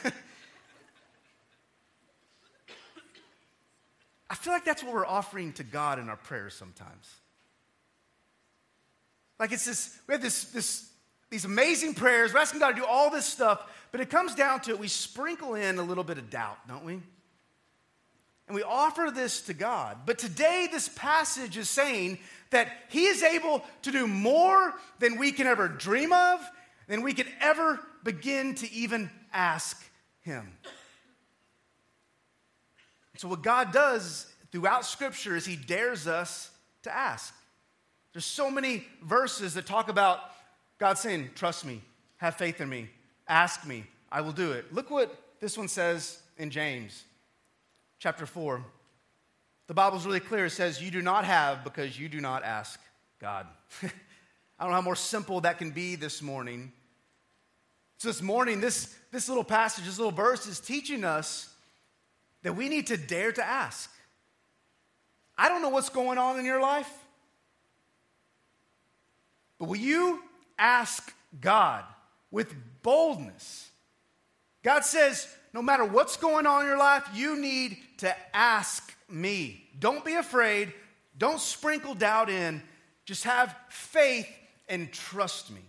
I 4.29 4.35
feel 4.35 4.51
like 4.51 4.65
that's 4.65 4.83
what 4.83 4.93
we're 4.93 5.05
offering 5.05 5.53
to 5.53 5.63
God 5.63 5.97
in 5.99 6.09
our 6.09 6.17
prayers 6.17 6.53
sometimes. 6.53 7.09
Like 9.39 9.51
it's 9.51 9.65
this, 9.65 9.97
we 10.07 10.13
have 10.13 10.21
this, 10.21 10.45
this, 10.45 10.89
these 11.29 11.45
amazing 11.45 11.93
prayers. 11.93 12.33
We're 12.33 12.39
asking 12.39 12.59
God 12.59 12.71
to 12.71 12.81
do 12.81 12.85
all 12.85 13.09
this 13.09 13.25
stuff, 13.25 13.67
but 13.91 14.01
it 14.01 14.09
comes 14.09 14.35
down 14.35 14.61
to 14.61 14.71
it. 14.71 14.79
We 14.79 14.87
sprinkle 14.87 15.55
in 15.55 15.77
a 15.77 15.83
little 15.83 16.03
bit 16.03 16.17
of 16.17 16.29
doubt, 16.29 16.57
don't 16.67 16.85
we? 16.85 17.01
And 18.47 18.53
we 18.53 18.63
offer 18.63 19.11
this 19.13 19.41
to 19.43 19.53
God. 19.53 19.99
But 20.05 20.19
today, 20.19 20.67
this 20.71 20.87
passage 20.87 21.57
is 21.57 21.69
saying 21.69 22.19
that 22.51 22.71
He 22.89 23.05
is 23.05 23.23
able 23.23 23.63
to 23.81 23.91
do 23.91 24.07
more 24.07 24.73
than 24.99 25.17
we 25.17 25.31
can 25.31 25.47
ever 25.47 25.67
dream 25.67 26.13
of, 26.13 26.39
than 26.87 27.01
we 27.01 27.13
could 27.13 27.27
ever 27.41 27.79
begin 28.03 28.53
to 28.55 28.71
even 28.71 29.09
ask 29.33 29.83
Him. 30.21 30.51
So, 33.17 33.27
what 33.27 33.41
God 33.41 33.71
does 33.71 34.31
throughout 34.51 34.85
Scripture 34.85 35.35
is 35.35 35.45
He 35.45 35.55
dares 35.55 36.05
us 36.05 36.51
to 36.83 36.95
ask. 36.95 37.33
There's 38.15 38.24
so 38.24 38.50
many 38.50 38.86
verses 39.03 39.55
that 39.55 39.65
talk 39.65 39.89
about 39.89 40.22
God 40.77 40.98
saying, 40.98 41.31
Trust 41.36 41.65
me, 41.65 41.81
have 42.15 42.36
faith 42.36 42.62
in 42.62 42.69
me, 42.69 42.88
ask 43.27 43.67
me, 43.67 43.84
I 44.10 44.22
will 44.22 44.31
do 44.31 44.53
it. 44.53 44.74
Look 44.74 44.89
what 44.89 45.13
this 45.41 45.57
one 45.57 45.67
says 45.67 46.22
in 46.38 46.50
James 46.50 47.03
chapter 48.00 48.25
4. 48.25 48.63
The 49.67 49.74
Bible's 49.74 50.05
really 50.05 50.22
clear. 50.22 50.45
It 50.45 50.51
says, 50.51 50.81
You 50.81 50.91
do 50.91 51.01
not 51.01 51.25
have 51.25 51.65
because 51.65 52.00
you 52.00 52.07
do 52.07 52.22
not 52.22 52.45
ask 52.45 52.79
God. 53.19 53.48
I 53.84 53.89
don't 54.62 54.69
know 54.69 54.75
how 54.75 54.81
more 54.81 54.95
simple 54.95 55.41
that 55.41 55.57
can 55.57 55.72
be 55.72 55.98
this 55.98 56.22
morning. 56.22 56.72
So, 57.98 58.07
this 58.07 58.22
morning, 58.22 58.62
this, 58.62 58.95
this 59.12 59.27
little 59.27 59.43
passage, 59.43 59.84
this 59.84 59.98
little 59.98 60.13
verse 60.13 60.48
is 60.48 60.62
teaching 60.62 61.03
us 61.03 61.53
that 62.43 62.55
we 62.55 62.69
need 62.69 62.88
to 62.88 62.95
dare 62.95 63.34
to 63.34 63.45
ask. 63.45 63.91
I 65.38 65.50
don't 65.50 65.62
know 65.62 65.67
what's 65.67 65.89
going 65.89 66.17
on 66.17 66.39
in 66.39 66.45
your 66.45 66.62
life. 66.62 66.89
But 69.59 69.69
will 69.69 69.77
you 69.77 70.21
ask 70.57 71.13
God 71.39 71.83
with 72.31 72.53
boldness? 72.81 73.69
God 74.63 74.83
says, 74.83 75.27
no 75.53 75.62
matter 75.62 75.85
what's 75.85 76.17
going 76.17 76.45
on 76.45 76.62
in 76.62 76.67
your 76.67 76.77
life, 76.77 77.07
you 77.13 77.39
need 77.39 77.77
to 78.00 78.13
ask 78.35 78.93
me. 79.09 79.63
Don't 79.79 80.03
be 80.03 80.15
afraid. 80.15 80.74
Don't 81.17 81.39
sprinkle 81.39 81.93
doubt 81.93 82.29
in. 82.29 82.62
Just 83.05 83.24
have 83.24 83.55
faith 83.69 84.27
and 84.67 84.91
trust 84.91 85.51
me. 85.51 85.62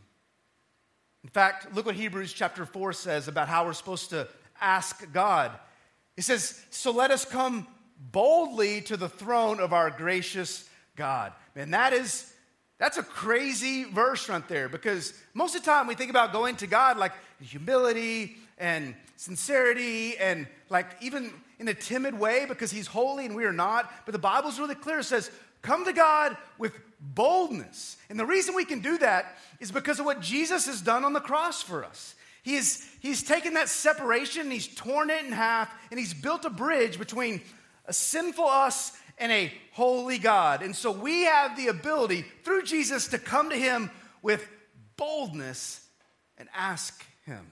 In 1.23 1.31
fact, 1.31 1.75
look 1.75 1.87
what 1.87 1.95
Hebrews 1.95 2.33
chapter 2.33 2.65
4 2.65 2.93
says 2.93 3.29
about 3.29 3.49
how 3.49 3.65
we're 3.65 3.75
supposed 3.75 4.11
to 4.11 4.27
ask 4.61 5.13
God. 5.13 5.53
It 6.17 6.23
says, 6.23 6.61
So 6.71 6.91
let 6.91 7.11
us 7.11 7.25
come 7.25 7.67
boldly 8.13 8.81
to 8.83 8.97
the 8.97 9.09
throne 9.09 9.61
of 9.61 9.73
our 9.73 9.91
gracious 9.91 10.69
God. 10.97 11.33
And 11.55 11.75
that 11.75 11.93
is 11.93 12.33
that's 12.79 12.99
a 12.99 13.03
crazy 13.03 13.85
verse 13.85 14.29
right 14.29 14.47
there 14.49 14.69
because 14.69 15.15
most 15.33 15.55
of 15.55 15.63
the 15.63 15.71
time 15.71 15.87
we 15.87 15.95
think 15.95 16.11
about 16.11 16.33
going 16.33 16.57
to 16.57 16.67
God 16.67 16.99
like 16.99 17.13
humility 17.41 18.37
and 18.59 18.95
sincerity 19.17 20.17
and 20.19 20.47
like 20.69 20.87
even 21.01 21.33
in 21.59 21.69
a 21.69 21.75
timid 21.75 22.19
way 22.19 22.45
because 22.47 22.71
he's 22.71 22.87
holy 22.87 23.25
and 23.25 23.35
we 23.35 23.45
are 23.45 23.53
not. 23.53 23.91
But 24.05 24.13
the 24.13 24.19
Bible's 24.19 24.59
really 24.59 24.75
clear. 24.75 24.99
It 24.99 25.05
says, 25.05 25.31
come 25.63 25.87
to 25.87 25.93
God 25.93 26.37
with 26.59 26.73
boldness. 27.01 27.97
And 28.11 28.21
the 28.21 28.27
reason 28.27 28.55
we 28.55 28.65
can 28.65 28.81
do 28.81 28.99
that 28.99 29.39
is 29.59 29.73
because 29.73 29.99
of 29.99 30.05
what 30.05 30.21
Jesus 30.21 30.67
has 30.67 30.83
done 30.83 31.05
on 31.05 31.15
the 31.15 31.21
cross 31.21 31.63
for 31.63 31.85
us. 31.85 32.15
He's, 32.43 32.89
he's 33.01 33.23
taken 33.23 33.55
that 33.55 33.69
separation 33.69 34.43
and 34.43 34.53
he's 34.53 34.69
torn 34.69 35.11
it 35.11 35.25
in 35.25 35.33
half 35.33 35.75
and 35.91 35.99
he's 35.99 36.15
built 36.15 36.45
a 36.45 36.51
bridge 36.51 36.99
between 36.99 37.41
a 37.87 37.93
sinful 37.93 38.45
us 38.45 38.93
and 39.19 39.33
a 39.33 39.53
holy 39.73 40.19
God. 40.19 40.63
And 40.63 40.75
so 40.75 40.91
we 40.91 41.25
have 41.25 41.57
the 41.57 41.69
ability 41.69 42.25
through 42.45 42.63
Jesus 42.63 43.09
to 43.09 43.19
come 43.19 43.51
to 43.51 43.57
him 43.57 43.91
with 44.23 44.47
boldness 44.97 45.87
and 46.39 46.49
ask 46.55 47.05
him. 47.25 47.47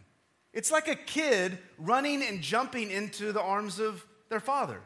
It's 0.53 0.71
like 0.71 0.89
a 0.89 0.95
kid 0.95 1.59
running 1.79 2.23
and 2.23 2.41
jumping 2.41 2.91
into 2.91 3.33
the 3.33 3.43
arms 3.43 3.81
of 3.81 4.05
their 4.29 4.41
father. 4.41 4.81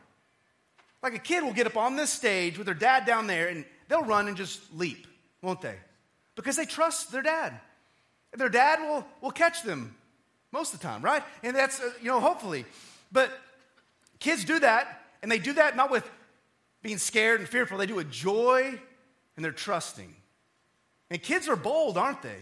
Like 1.02 1.14
a 1.14 1.18
kid 1.18 1.44
will 1.44 1.52
get 1.52 1.66
up 1.66 1.76
on 1.76 1.97
this 1.97 2.11
stage 2.11 2.58
with 2.58 2.66
their 2.66 2.75
dad 2.75 3.06
down 3.06 3.26
there 3.26 3.49
and 3.49 3.64
they'll 3.88 4.04
run 4.04 4.28
and 4.28 4.37
just 4.37 4.61
leap, 4.75 5.06
won't 5.42 5.61
they? 5.61 5.76
Because 6.37 6.56
they 6.56 6.64
trust 6.64 7.12
their 7.12 7.23
dad. 7.23 7.61
and 8.32 8.40
Their 8.40 8.49
dad 8.49 8.80
will, 8.80 9.06
will 9.20 9.30
catch 9.30 9.62
them 9.62 9.94
most 10.52 10.73
of 10.73 10.80
the 10.80 10.87
time, 10.87 11.02
right? 11.02 11.23
And 11.42 11.54
that's, 11.54 11.80
uh, 11.80 11.90
you 12.00 12.08
know, 12.08 12.20
hopefully. 12.20 12.64
But 13.12 13.30
kids 14.18 14.44
do 14.44 14.58
that, 14.61 15.02
and 15.23 15.30
they 15.30 15.38
do 15.38 15.52
that 15.54 15.76
not 15.76 15.90
with 15.90 16.08
being 16.82 16.99
scared 16.99 17.40
and 17.40 17.49
fearful. 17.49 17.78
They 17.78 17.87
do 17.87 17.94
it 17.94 17.97
with 17.97 18.11
joy 18.11 18.78
and 19.37 19.44
they're 19.44 19.52
trusting. 19.52 20.14
And 21.11 21.23
kids 21.23 21.49
are 21.49 21.56
bold, 21.56 21.97
aren't 21.97 22.23
they? 22.23 22.37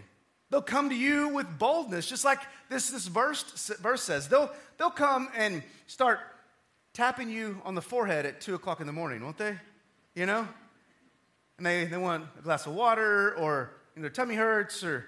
They'll 0.50 0.62
come 0.62 0.90
to 0.90 0.94
you 0.94 1.28
with 1.28 1.58
boldness, 1.58 2.06
just 2.06 2.24
like 2.24 2.40
this, 2.68 2.90
this 2.90 3.06
verse, 3.06 3.70
verse 3.80 4.02
says. 4.02 4.28
They'll, 4.28 4.50
they'll 4.78 4.90
come 4.90 5.28
and 5.36 5.62
start 5.86 6.20
tapping 6.92 7.28
you 7.28 7.60
on 7.64 7.74
the 7.74 7.82
forehead 7.82 8.26
at 8.26 8.40
2 8.40 8.54
o'clock 8.54 8.80
in 8.80 8.86
the 8.86 8.92
morning, 8.92 9.22
won't 9.22 9.38
they? 9.38 9.56
You 10.14 10.26
know? 10.26 10.46
And 11.58 11.66
they, 11.66 11.84
they 11.84 11.96
want 11.96 12.24
a 12.38 12.42
glass 12.42 12.66
of 12.66 12.74
water, 12.74 13.34
or 13.36 13.72
you 13.94 14.00
know, 14.00 14.02
their 14.02 14.10
tummy 14.10 14.34
hurts, 14.34 14.84
or, 14.84 15.06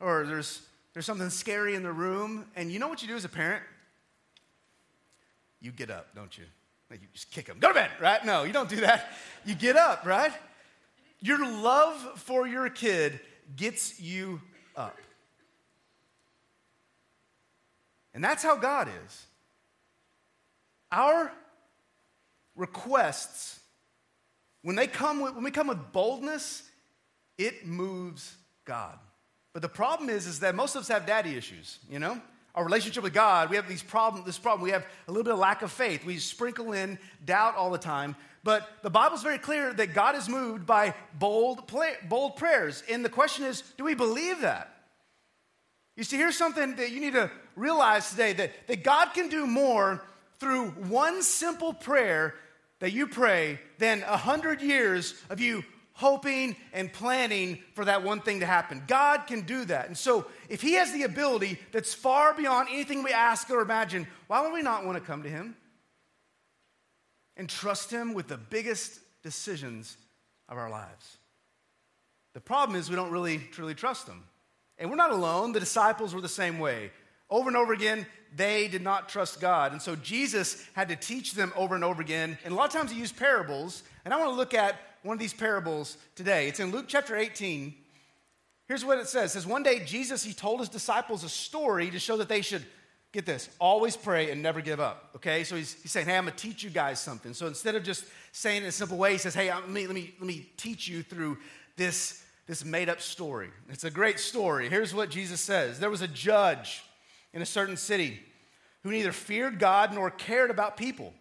or 0.00 0.24
there's, 0.26 0.62
there's 0.94 1.06
something 1.06 1.30
scary 1.30 1.74
in 1.74 1.82
the 1.82 1.92
room. 1.92 2.46
And 2.56 2.72
you 2.72 2.78
know 2.78 2.88
what 2.88 3.02
you 3.02 3.08
do 3.08 3.16
as 3.16 3.24
a 3.24 3.28
parent? 3.28 3.62
You 5.60 5.72
get 5.72 5.90
up, 5.90 6.14
don't 6.14 6.36
you? 6.38 6.44
Like 6.90 7.02
you 7.02 7.08
just 7.12 7.30
kick 7.30 7.46
them, 7.46 7.58
go 7.58 7.68
to 7.68 7.74
bed, 7.74 7.90
right? 8.00 8.24
No, 8.24 8.44
you 8.44 8.52
don't 8.52 8.68
do 8.68 8.80
that. 8.80 9.12
You 9.44 9.54
get 9.54 9.76
up, 9.76 10.06
right? 10.06 10.32
Your 11.20 11.44
love 11.46 12.20
for 12.20 12.46
your 12.46 12.70
kid 12.70 13.20
gets 13.56 14.00
you 14.00 14.40
up. 14.76 14.96
And 18.14 18.24
that's 18.24 18.42
how 18.42 18.56
God 18.56 18.88
is. 19.04 19.26
Our 20.90 21.30
requests, 22.56 23.60
when 24.62 24.76
they 24.76 24.86
come 24.86 25.20
with, 25.20 25.34
when 25.34 25.44
we 25.44 25.50
come 25.50 25.68
with 25.68 25.92
boldness, 25.92 26.62
it 27.36 27.66
moves 27.66 28.34
God. 28.64 28.98
But 29.52 29.62
the 29.62 29.68
problem 29.68 30.08
is, 30.08 30.26
is 30.26 30.40
that 30.40 30.54
most 30.54 30.74
of 30.74 30.80
us 30.80 30.88
have 30.88 31.06
daddy 31.06 31.36
issues, 31.36 31.78
you 31.90 31.98
know? 31.98 32.20
Our 32.58 32.64
relationship 32.64 33.04
with 33.04 33.14
God, 33.14 33.50
we 33.50 33.56
have 33.56 33.68
these 33.68 33.84
problem, 33.84 34.24
this 34.26 34.36
problem. 34.36 34.62
We 34.62 34.72
have 34.72 34.84
a 35.06 35.12
little 35.12 35.22
bit 35.22 35.32
of 35.32 35.38
lack 35.38 35.62
of 35.62 35.70
faith. 35.70 36.04
We 36.04 36.18
sprinkle 36.18 36.72
in 36.72 36.98
doubt 37.24 37.54
all 37.54 37.70
the 37.70 37.78
time. 37.78 38.16
But 38.42 38.68
the 38.82 38.90
Bible's 38.90 39.22
very 39.22 39.38
clear 39.38 39.72
that 39.72 39.94
God 39.94 40.16
is 40.16 40.28
moved 40.28 40.66
by 40.66 40.94
bold, 41.14 41.68
play, 41.68 41.94
bold 42.08 42.34
prayers. 42.34 42.82
And 42.90 43.04
the 43.04 43.08
question 43.08 43.44
is, 43.44 43.62
do 43.76 43.84
we 43.84 43.94
believe 43.94 44.40
that? 44.40 44.74
You 45.94 46.02
see, 46.02 46.16
here's 46.16 46.36
something 46.36 46.74
that 46.76 46.90
you 46.90 46.98
need 46.98 47.12
to 47.12 47.30
realize 47.54 48.10
today 48.10 48.32
that, 48.32 48.50
that 48.66 48.82
God 48.82 49.14
can 49.14 49.28
do 49.28 49.46
more 49.46 50.02
through 50.40 50.70
one 50.70 51.22
simple 51.22 51.72
prayer 51.72 52.34
that 52.80 52.90
you 52.90 53.06
pray 53.06 53.60
than 53.78 54.02
a 54.02 54.16
hundred 54.16 54.62
years 54.62 55.14
of 55.30 55.38
you 55.40 55.62
hoping 55.98 56.54
and 56.72 56.92
planning 56.92 57.58
for 57.74 57.84
that 57.84 58.04
one 58.04 58.20
thing 58.20 58.38
to 58.38 58.46
happen. 58.46 58.80
God 58.86 59.26
can 59.26 59.40
do 59.40 59.64
that. 59.64 59.88
And 59.88 59.98
so, 59.98 60.26
if 60.48 60.62
He 60.62 60.74
has 60.74 60.92
the 60.92 61.02
ability 61.02 61.58
that's 61.72 61.92
far 61.92 62.32
beyond 62.34 62.68
anything 62.70 63.02
we 63.02 63.10
ask 63.10 63.50
or 63.50 63.60
imagine, 63.60 64.06
why 64.28 64.40
would 64.40 64.52
we 64.52 64.62
not 64.62 64.86
want 64.86 64.96
to 64.96 65.04
come 65.04 65.24
to 65.24 65.28
Him 65.28 65.56
and 67.36 67.48
trust 67.48 67.90
Him 67.90 68.14
with 68.14 68.28
the 68.28 68.36
biggest 68.36 69.00
decisions 69.24 69.96
of 70.48 70.56
our 70.56 70.70
lives? 70.70 71.16
The 72.32 72.40
problem 72.40 72.78
is 72.78 72.88
we 72.88 72.94
don't 72.94 73.10
really 73.10 73.38
truly 73.50 73.74
trust 73.74 74.06
Him. 74.06 74.22
And 74.78 74.90
we're 74.90 74.96
not 74.96 75.10
alone. 75.10 75.50
The 75.50 75.58
disciples 75.58 76.14
were 76.14 76.20
the 76.20 76.28
same 76.28 76.60
way. 76.60 76.92
Over 77.28 77.48
and 77.48 77.56
over 77.56 77.72
again, 77.72 78.06
they 78.36 78.68
did 78.68 78.82
not 78.82 79.08
trust 79.08 79.40
God. 79.40 79.72
And 79.72 79.82
so 79.82 79.96
Jesus 79.96 80.64
had 80.74 80.90
to 80.90 80.96
teach 80.96 81.32
them 81.32 81.52
over 81.56 81.74
and 81.74 81.82
over 81.82 82.00
again. 82.00 82.38
And 82.44 82.52
a 82.52 82.56
lot 82.56 82.68
of 82.68 82.72
times 82.72 82.92
he 82.92 83.00
used 83.00 83.16
parables. 83.16 83.82
And 84.04 84.14
I 84.14 84.18
want 84.18 84.30
to 84.30 84.36
look 84.36 84.54
at 84.54 84.76
one 85.02 85.14
of 85.14 85.20
these 85.20 85.34
parables 85.34 85.96
today. 86.14 86.48
It's 86.48 86.60
in 86.60 86.70
Luke 86.70 86.86
chapter 86.88 87.16
18. 87.16 87.74
Here's 88.66 88.84
what 88.84 88.98
it 88.98 89.08
says. 89.08 89.30
It 89.30 89.34
says, 89.34 89.46
one 89.46 89.62
day 89.62 89.84
Jesus, 89.84 90.22
he 90.22 90.32
told 90.32 90.60
his 90.60 90.68
disciples 90.68 91.24
a 91.24 91.28
story 91.28 91.90
to 91.90 91.98
show 91.98 92.16
that 92.18 92.28
they 92.28 92.42
should 92.42 92.64
get 93.12 93.24
this, 93.24 93.48
always 93.58 93.96
pray 93.96 94.30
and 94.30 94.42
never 94.42 94.60
give 94.60 94.80
up, 94.80 95.10
okay? 95.16 95.42
So 95.42 95.56
he's, 95.56 95.80
he's 95.80 95.90
saying, 95.90 96.06
hey, 96.06 96.16
I'm 96.16 96.24
gonna 96.24 96.36
teach 96.36 96.62
you 96.62 96.68
guys 96.68 97.00
something. 97.00 97.32
So 97.32 97.46
instead 97.46 97.74
of 97.74 97.82
just 97.82 98.04
saying 98.32 98.58
it 98.58 98.64
in 98.64 98.68
a 98.68 98.72
simple 98.72 98.98
way, 98.98 99.12
he 99.12 99.18
says, 99.18 99.34
hey, 99.34 99.50
let 99.50 99.68
me, 99.68 99.86
let 99.86 99.94
me, 99.94 100.14
let 100.18 100.26
me 100.26 100.46
teach 100.58 100.86
you 100.86 101.02
through 101.02 101.38
this, 101.76 102.22
this 102.46 102.64
made 102.66 102.90
up 102.90 103.00
story. 103.00 103.48
It's 103.70 103.84
a 103.84 103.90
great 103.90 104.20
story. 104.20 104.68
Here's 104.68 104.94
what 104.94 105.08
Jesus 105.08 105.40
says 105.40 105.80
There 105.80 105.90
was 105.90 106.02
a 106.02 106.08
judge 106.08 106.82
in 107.32 107.40
a 107.40 107.46
certain 107.46 107.76
city 107.76 108.20
who 108.82 108.90
neither 108.90 109.12
feared 109.12 109.58
God 109.58 109.94
nor 109.94 110.10
cared 110.10 110.50
about 110.50 110.76
people. 110.76 111.14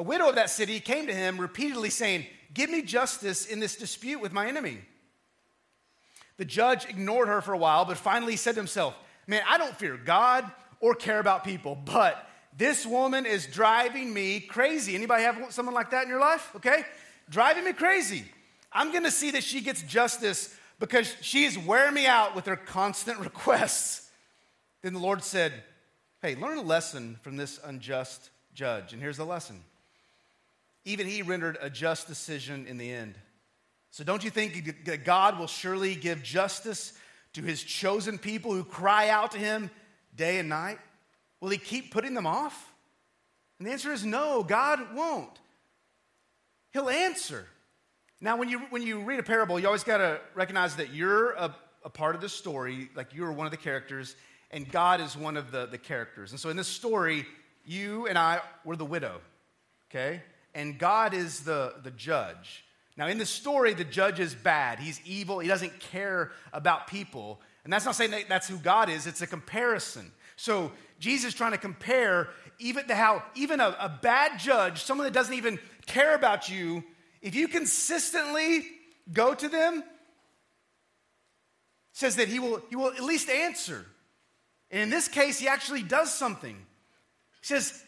A 0.00 0.02
widow 0.02 0.30
of 0.30 0.36
that 0.36 0.48
city 0.48 0.80
came 0.80 1.06
to 1.08 1.14
him 1.14 1.38
repeatedly 1.38 1.90
saying, 1.90 2.24
Give 2.54 2.70
me 2.70 2.80
justice 2.80 3.44
in 3.44 3.60
this 3.60 3.76
dispute 3.76 4.22
with 4.22 4.32
my 4.32 4.48
enemy. 4.48 4.78
The 6.38 6.46
judge 6.46 6.86
ignored 6.86 7.28
her 7.28 7.42
for 7.42 7.52
a 7.52 7.58
while, 7.58 7.84
but 7.84 7.98
finally 7.98 8.36
said 8.36 8.52
to 8.52 8.60
himself, 8.60 8.96
Man, 9.26 9.42
I 9.46 9.58
don't 9.58 9.76
fear 9.76 9.98
God 9.98 10.50
or 10.80 10.94
care 10.94 11.20
about 11.20 11.44
people, 11.44 11.76
but 11.84 12.26
this 12.56 12.86
woman 12.86 13.26
is 13.26 13.46
driving 13.46 14.14
me 14.14 14.40
crazy. 14.40 14.94
Anybody 14.94 15.22
have 15.24 15.38
someone 15.50 15.74
like 15.74 15.90
that 15.90 16.04
in 16.04 16.08
your 16.08 16.18
life? 16.18 16.50
Okay? 16.56 16.82
Driving 17.28 17.64
me 17.64 17.74
crazy. 17.74 18.24
I'm 18.72 18.94
gonna 18.94 19.10
see 19.10 19.32
that 19.32 19.44
she 19.44 19.60
gets 19.60 19.82
justice 19.82 20.56
because 20.78 21.14
she 21.20 21.44
is 21.44 21.58
wearing 21.58 21.92
me 21.92 22.06
out 22.06 22.34
with 22.34 22.46
her 22.46 22.56
constant 22.56 23.18
requests. 23.20 24.08
Then 24.80 24.94
the 24.94 24.98
Lord 24.98 25.22
said, 25.22 25.52
Hey, 26.22 26.36
learn 26.36 26.56
a 26.56 26.62
lesson 26.62 27.18
from 27.20 27.36
this 27.36 27.60
unjust 27.62 28.30
judge. 28.54 28.94
And 28.94 29.02
here's 29.02 29.18
the 29.18 29.26
lesson 29.26 29.62
even 30.84 31.06
he 31.06 31.22
rendered 31.22 31.58
a 31.60 31.70
just 31.70 32.06
decision 32.06 32.66
in 32.66 32.78
the 32.78 32.90
end. 32.90 33.16
So 33.90 34.04
don't 34.04 34.22
you 34.22 34.30
think 34.30 34.84
that 34.84 35.04
God 35.04 35.38
will 35.38 35.46
surely 35.46 35.94
give 35.94 36.22
justice 36.22 36.92
to 37.32 37.42
his 37.42 37.62
chosen 37.62 38.18
people 38.18 38.52
who 38.52 38.64
cry 38.64 39.08
out 39.08 39.32
to 39.32 39.38
him 39.38 39.70
day 40.14 40.38
and 40.38 40.48
night? 40.48 40.78
Will 41.40 41.50
he 41.50 41.58
keep 41.58 41.92
putting 41.92 42.14
them 42.14 42.26
off? 42.26 42.72
And 43.58 43.66
the 43.66 43.72
answer 43.72 43.92
is 43.92 44.04
no, 44.04 44.42
God 44.42 44.94
won't. 44.94 45.38
He'll 46.72 46.88
answer. 46.88 47.46
Now, 48.20 48.36
when 48.36 48.48
you, 48.48 48.60
when 48.70 48.82
you 48.82 49.00
read 49.00 49.18
a 49.18 49.22
parable, 49.22 49.58
you 49.58 49.66
always 49.66 49.84
got 49.84 49.98
to 49.98 50.20
recognize 50.34 50.76
that 50.76 50.92
you're 50.94 51.32
a, 51.32 51.54
a 51.84 51.90
part 51.90 52.14
of 52.14 52.20
the 52.20 52.28
story, 52.28 52.90
like 52.94 53.14
you're 53.14 53.32
one 53.32 53.46
of 53.46 53.50
the 53.50 53.56
characters, 53.56 54.14
and 54.50 54.70
God 54.70 55.00
is 55.00 55.16
one 55.16 55.36
of 55.36 55.50
the, 55.50 55.66
the 55.66 55.78
characters. 55.78 56.30
And 56.30 56.38
so 56.38 56.48
in 56.48 56.56
this 56.56 56.68
story, 56.68 57.26
you 57.64 58.06
and 58.06 58.18
I 58.18 58.40
were 58.64 58.76
the 58.76 58.84
widow, 58.84 59.20
okay? 59.90 60.22
And 60.54 60.78
God 60.78 61.14
is 61.14 61.40
the, 61.40 61.74
the 61.82 61.90
judge. 61.90 62.64
Now, 62.96 63.06
in 63.06 63.18
the 63.18 63.26
story, 63.26 63.72
the 63.74 63.84
judge 63.84 64.20
is 64.20 64.34
bad. 64.34 64.78
He's 64.78 65.00
evil. 65.06 65.38
He 65.38 65.48
doesn't 65.48 65.78
care 65.80 66.32
about 66.52 66.86
people. 66.86 67.40
And 67.64 67.72
that's 67.72 67.84
not 67.84 67.94
saying 67.94 68.10
that 68.10 68.28
that's 68.28 68.48
who 68.48 68.56
God 68.56 68.88
is, 68.88 69.06
it's 69.06 69.22
a 69.22 69.26
comparison. 69.26 70.10
So, 70.36 70.72
Jesus 70.98 71.32
trying 71.32 71.52
to 71.52 71.58
compare 71.58 72.28
even 72.58 72.86
to 72.88 72.94
how 72.94 73.22
even 73.34 73.60
a, 73.60 73.74
a 73.80 73.98
bad 74.02 74.38
judge, 74.38 74.82
someone 74.82 75.06
that 75.06 75.14
doesn't 75.14 75.34
even 75.34 75.58
care 75.86 76.14
about 76.14 76.50
you, 76.50 76.84
if 77.22 77.34
you 77.34 77.48
consistently 77.48 78.66
go 79.12 79.34
to 79.34 79.48
them, 79.48 79.82
says 81.92 82.16
that 82.16 82.28
he 82.28 82.38
will, 82.38 82.62
he 82.68 82.76
will 82.76 82.92
at 82.92 83.02
least 83.02 83.28
answer. 83.28 83.84
And 84.70 84.82
in 84.82 84.90
this 84.90 85.08
case, 85.08 85.38
he 85.38 85.48
actually 85.48 85.82
does 85.82 86.12
something. 86.12 86.54
He 86.54 87.46
says, 87.46 87.82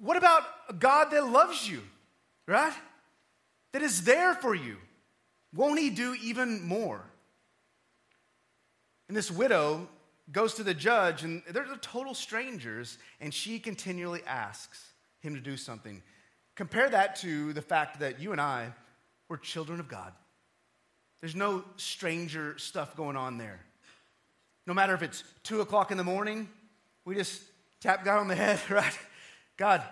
What 0.00 0.16
about 0.16 0.42
a 0.68 0.72
God 0.72 1.10
that 1.10 1.26
loves 1.26 1.68
you, 1.68 1.82
right? 2.46 2.74
That 3.72 3.82
is 3.82 4.04
there 4.04 4.34
for 4.34 4.54
you. 4.54 4.76
Won't 5.54 5.78
he 5.78 5.90
do 5.90 6.14
even 6.22 6.62
more? 6.62 7.02
And 9.08 9.16
this 9.16 9.30
widow 9.30 9.88
goes 10.30 10.54
to 10.54 10.62
the 10.62 10.74
judge, 10.74 11.24
and 11.24 11.42
they're 11.50 11.66
total 11.80 12.14
strangers, 12.14 12.98
and 13.20 13.32
she 13.32 13.58
continually 13.58 14.22
asks 14.26 14.92
him 15.20 15.34
to 15.34 15.40
do 15.40 15.56
something. 15.56 16.02
Compare 16.54 16.90
that 16.90 17.16
to 17.16 17.52
the 17.52 17.62
fact 17.62 18.00
that 18.00 18.20
you 18.20 18.32
and 18.32 18.40
I 18.40 18.72
were 19.28 19.36
children 19.36 19.80
of 19.80 19.88
God. 19.88 20.12
There's 21.20 21.36
no 21.36 21.64
stranger 21.76 22.56
stuff 22.58 22.96
going 22.96 23.16
on 23.16 23.38
there. 23.38 23.60
No 24.66 24.74
matter 24.74 24.94
if 24.94 25.02
it's 25.02 25.24
two 25.42 25.60
o'clock 25.60 25.90
in 25.90 25.96
the 25.96 26.04
morning, 26.04 26.48
we 27.04 27.14
just 27.14 27.42
tap 27.80 28.04
God 28.04 28.18
on 28.18 28.28
the 28.28 28.34
head, 28.36 28.60
right? 28.70 28.98
God, 29.56 29.82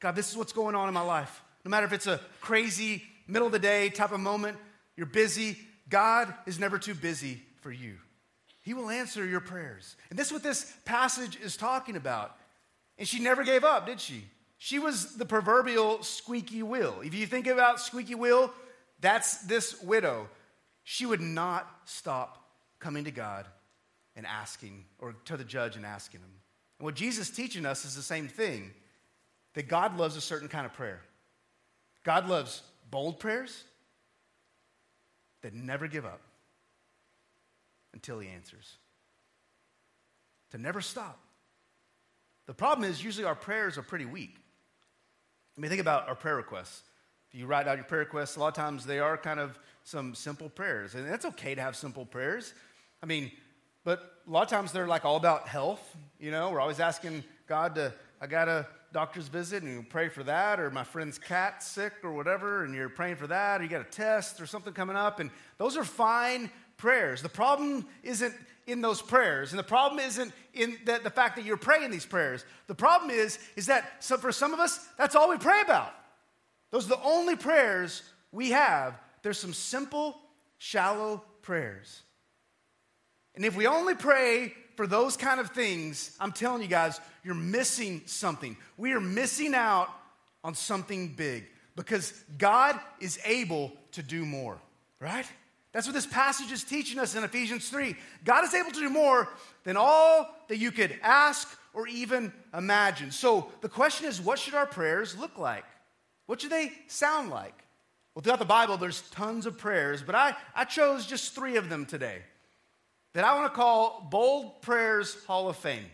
God, 0.00 0.14
this 0.14 0.30
is 0.30 0.36
what's 0.36 0.52
going 0.52 0.74
on 0.74 0.88
in 0.88 0.94
my 0.94 1.02
life. 1.02 1.42
No 1.68 1.70
matter 1.70 1.84
if 1.84 1.92
it's 1.92 2.06
a 2.06 2.18
crazy, 2.40 3.02
middle 3.26 3.44
of 3.44 3.52
the 3.52 3.58
day 3.58 3.90
type 3.90 4.12
of 4.12 4.20
moment, 4.20 4.56
you're 4.96 5.04
busy, 5.04 5.58
God 5.90 6.32
is 6.46 6.58
never 6.58 6.78
too 6.78 6.94
busy 6.94 7.42
for 7.60 7.70
you. 7.70 7.98
He 8.62 8.72
will 8.72 8.88
answer 8.88 9.26
your 9.26 9.40
prayers. 9.40 9.94
And 10.08 10.18
this 10.18 10.28
is 10.28 10.32
what 10.32 10.42
this 10.42 10.74
passage 10.86 11.38
is 11.38 11.58
talking 11.58 11.94
about. 11.94 12.34
And 12.96 13.06
she 13.06 13.20
never 13.20 13.44
gave 13.44 13.64
up, 13.64 13.84
did 13.84 14.00
she? 14.00 14.24
She 14.56 14.78
was 14.78 15.16
the 15.16 15.26
proverbial 15.26 16.02
squeaky 16.02 16.62
wheel. 16.62 17.02
If 17.04 17.12
you 17.12 17.26
think 17.26 17.46
about 17.46 17.80
squeaky 17.80 18.14
wheel, 18.14 18.50
that's 19.02 19.36
this 19.42 19.78
widow. 19.82 20.30
She 20.84 21.04
would 21.04 21.20
not 21.20 21.70
stop 21.84 22.48
coming 22.78 23.04
to 23.04 23.10
God 23.10 23.44
and 24.16 24.24
asking, 24.24 24.86
or 24.98 25.16
to 25.26 25.36
the 25.36 25.44
judge 25.44 25.76
and 25.76 25.84
asking 25.84 26.20
him. 26.20 26.32
And 26.78 26.86
what 26.86 26.94
Jesus 26.94 27.28
is 27.28 27.36
teaching 27.36 27.66
us 27.66 27.84
is 27.84 27.94
the 27.94 28.00
same 28.00 28.26
thing 28.26 28.70
that 29.52 29.68
God 29.68 29.98
loves 29.98 30.16
a 30.16 30.22
certain 30.22 30.48
kind 30.48 30.64
of 30.64 30.72
prayer. 30.72 31.02
God 32.08 32.26
loves 32.26 32.62
bold 32.90 33.20
prayers 33.20 33.64
that 35.42 35.52
never 35.52 35.86
give 35.88 36.06
up 36.06 36.22
until 37.92 38.18
he 38.18 38.30
answers. 38.30 38.78
To 40.52 40.56
never 40.56 40.80
stop. 40.80 41.20
The 42.46 42.54
problem 42.54 42.90
is, 42.90 43.04
usually 43.04 43.26
our 43.26 43.34
prayers 43.34 43.76
are 43.76 43.82
pretty 43.82 44.06
weak. 44.06 44.36
I 45.54 45.60
mean, 45.60 45.68
think 45.68 45.82
about 45.82 46.08
our 46.08 46.14
prayer 46.14 46.36
requests. 46.36 46.82
If 47.30 47.38
you 47.38 47.44
write 47.44 47.68
out 47.68 47.76
your 47.76 47.84
prayer 47.84 48.00
requests, 48.00 48.36
a 48.36 48.40
lot 48.40 48.48
of 48.48 48.54
times 48.54 48.86
they 48.86 49.00
are 49.00 49.18
kind 49.18 49.38
of 49.38 49.58
some 49.84 50.14
simple 50.14 50.48
prayers. 50.48 50.94
And 50.94 51.06
that's 51.06 51.26
okay 51.26 51.54
to 51.54 51.60
have 51.60 51.76
simple 51.76 52.06
prayers. 52.06 52.54
I 53.02 53.06
mean, 53.06 53.30
but 53.84 54.22
a 54.26 54.30
lot 54.30 54.42
of 54.42 54.48
times 54.48 54.72
they're 54.72 54.86
like 54.86 55.04
all 55.04 55.16
about 55.16 55.48
health. 55.48 55.96
You 56.18 56.30
know, 56.30 56.50
we're 56.50 56.60
always 56.60 56.80
asking 56.80 57.24
God 57.46 57.74
to, 57.76 57.92
I 58.20 58.26
got 58.26 58.48
a 58.48 58.66
doctor's 58.92 59.28
visit 59.28 59.62
and 59.62 59.72
you 59.72 59.86
pray 59.88 60.08
for 60.08 60.22
that, 60.24 60.60
or 60.60 60.70
my 60.70 60.84
friend's 60.84 61.18
cat's 61.18 61.66
sick 61.66 61.92
or 62.02 62.12
whatever, 62.12 62.64
and 62.64 62.74
you're 62.74 62.88
praying 62.88 63.16
for 63.16 63.26
that, 63.26 63.60
or 63.60 63.64
you 63.64 63.70
got 63.70 63.80
a 63.80 63.84
test 63.90 64.40
or 64.40 64.46
something 64.46 64.72
coming 64.72 64.96
up. 64.96 65.20
And 65.20 65.30
those 65.58 65.76
are 65.76 65.84
fine 65.84 66.50
prayers. 66.76 67.22
The 67.22 67.28
problem 67.28 67.86
isn't 68.02 68.34
in 68.66 68.80
those 68.82 69.00
prayers, 69.00 69.52
and 69.52 69.58
the 69.58 69.64
problem 69.64 69.98
isn't 69.98 70.32
in 70.52 70.76
the, 70.84 71.00
the 71.02 71.10
fact 71.10 71.36
that 71.36 71.44
you're 71.44 71.56
praying 71.56 71.90
these 71.90 72.06
prayers. 72.06 72.44
The 72.66 72.74
problem 72.74 73.10
is, 73.10 73.38
is 73.56 73.66
that 73.66 74.02
so 74.04 74.16
for 74.18 74.32
some 74.32 74.52
of 74.52 74.60
us, 74.60 74.86
that's 74.98 75.14
all 75.14 75.30
we 75.30 75.38
pray 75.38 75.62
about. 75.62 75.92
Those 76.70 76.84
are 76.86 76.90
the 76.90 77.02
only 77.02 77.34
prayers 77.34 78.02
we 78.30 78.50
have. 78.50 78.94
There's 79.22 79.38
some 79.38 79.54
simple, 79.54 80.18
shallow 80.58 81.24
prayers. 81.40 82.02
And 83.38 83.44
if 83.44 83.54
we 83.54 83.68
only 83.68 83.94
pray 83.94 84.52
for 84.74 84.88
those 84.88 85.16
kind 85.16 85.38
of 85.38 85.50
things, 85.50 86.10
I'm 86.18 86.32
telling 86.32 86.60
you 86.60 86.66
guys, 86.66 87.00
you're 87.22 87.36
missing 87.36 88.02
something. 88.04 88.56
We 88.76 88.94
are 88.94 89.00
missing 89.00 89.54
out 89.54 89.88
on 90.42 90.56
something 90.56 91.10
big 91.10 91.44
because 91.76 92.12
God 92.36 92.80
is 92.98 93.16
able 93.24 93.70
to 93.92 94.02
do 94.02 94.26
more, 94.26 94.58
right? 94.98 95.24
That's 95.70 95.86
what 95.86 95.94
this 95.94 96.04
passage 96.04 96.50
is 96.50 96.64
teaching 96.64 96.98
us 96.98 97.14
in 97.14 97.22
Ephesians 97.22 97.68
3. 97.68 97.94
God 98.24 98.42
is 98.42 98.54
able 98.54 98.72
to 98.72 98.80
do 98.80 98.90
more 98.90 99.28
than 99.62 99.76
all 99.76 100.34
that 100.48 100.56
you 100.56 100.72
could 100.72 100.98
ask 101.00 101.48
or 101.74 101.86
even 101.86 102.32
imagine. 102.52 103.12
So 103.12 103.52
the 103.60 103.68
question 103.68 104.08
is 104.08 104.20
what 104.20 104.40
should 104.40 104.54
our 104.54 104.66
prayers 104.66 105.16
look 105.16 105.38
like? 105.38 105.64
What 106.26 106.40
should 106.40 106.50
they 106.50 106.72
sound 106.88 107.30
like? 107.30 107.54
Well, 108.16 108.24
throughout 108.24 108.40
the 108.40 108.46
Bible, 108.46 108.78
there's 108.78 109.02
tons 109.12 109.46
of 109.46 109.58
prayers, 109.58 110.02
but 110.02 110.16
I, 110.16 110.34
I 110.56 110.64
chose 110.64 111.06
just 111.06 111.36
three 111.36 111.56
of 111.56 111.68
them 111.68 111.86
today 111.86 112.22
that 113.14 113.24
I 113.24 113.34
want 113.34 113.52
to 113.52 113.56
call 113.56 114.06
Bold 114.10 114.62
Prayers 114.62 115.16
Hall 115.26 115.48
of 115.48 115.56
Fame. 115.56 115.84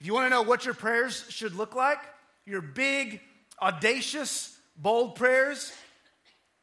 If 0.00 0.06
you 0.06 0.14
want 0.14 0.26
to 0.26 0.30
know 0.30 0.42
what 0.42 0.64
your 0.64 0.74
prayers 0.74 1.24
should 1.28 1.54
look 1.54 1.74
like, 1.74 1.98
your 2.44 2.60
big, 2.60 3.20
audacious, 3.62 4.58
bold 4.76 5.14
prayers, 5.14 5.72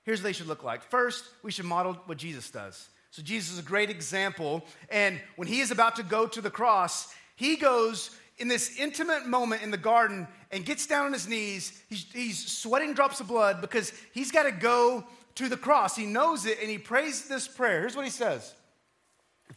Here's 0.04 0.19
what 0.19 0.24
they 0.24 0.34
should 0.34 0.47
look 0.47 0.63
like. 0.63 0.84
First, 0.84 1.26
we 1.43 1.52
should 1.52 1.65
model 1.65 1.93
what 2.06 2.17
Jesus 2.17 2.50
does. 2.50 2.89
So, 3.12 3.21
Jesus 3.21 3.54
is 3.54 3.60
a 3.60 3.63
great 3.63 3.89
example. 3.89 4.63
And 4.89 5.19
when 5.36 5.47
he 5.47 5.60
is 5.60 5.71
about 5.71 5.97
to 5.97 6.04
go 6.04 6.28
to 6.28 6.41
the 6.41 6.50
cross, 6.50 7.13
he 7.36 7.56
goes 7.56 8.12
in 8.38 8.47
this 8.47 8.80
intimate 8.80 9.28
moment 9.28 9.62
in 9.62 9.69
the 9.69 9.78
garden 9.78 10.28
and 10.50 10.65
gets 10.65 10.88
down 10.88 11.08
on 11.08 11.13
his 11.13 11.28
knees. 11.28 11.82
He's, 11.89 12.06
he's 12.12 12.52
sweating 12.52 12.93
drops 12.93 13.19
of 13.19 13.28
blood 13.28 13.62
because 13.62 13.93
he's 14.13 14.32
got 14.32 14.43
to 14.43 14.52
go 14.52 15.04
to 15.36 15.50
the 15.50 15.58
cross. 15.58 15.95
He 15.95 16.06
knows 16.06 16.45
it 16.45 16.58
and 16.62 16.69
he 16.69 16.78
prays 16.78 17.28
this 17.28 17.47
prayer. 17.47 17.82
Here's 17.82 17.95
what 17.95 18.06
he 18.06 18.12
says 18.12 18.54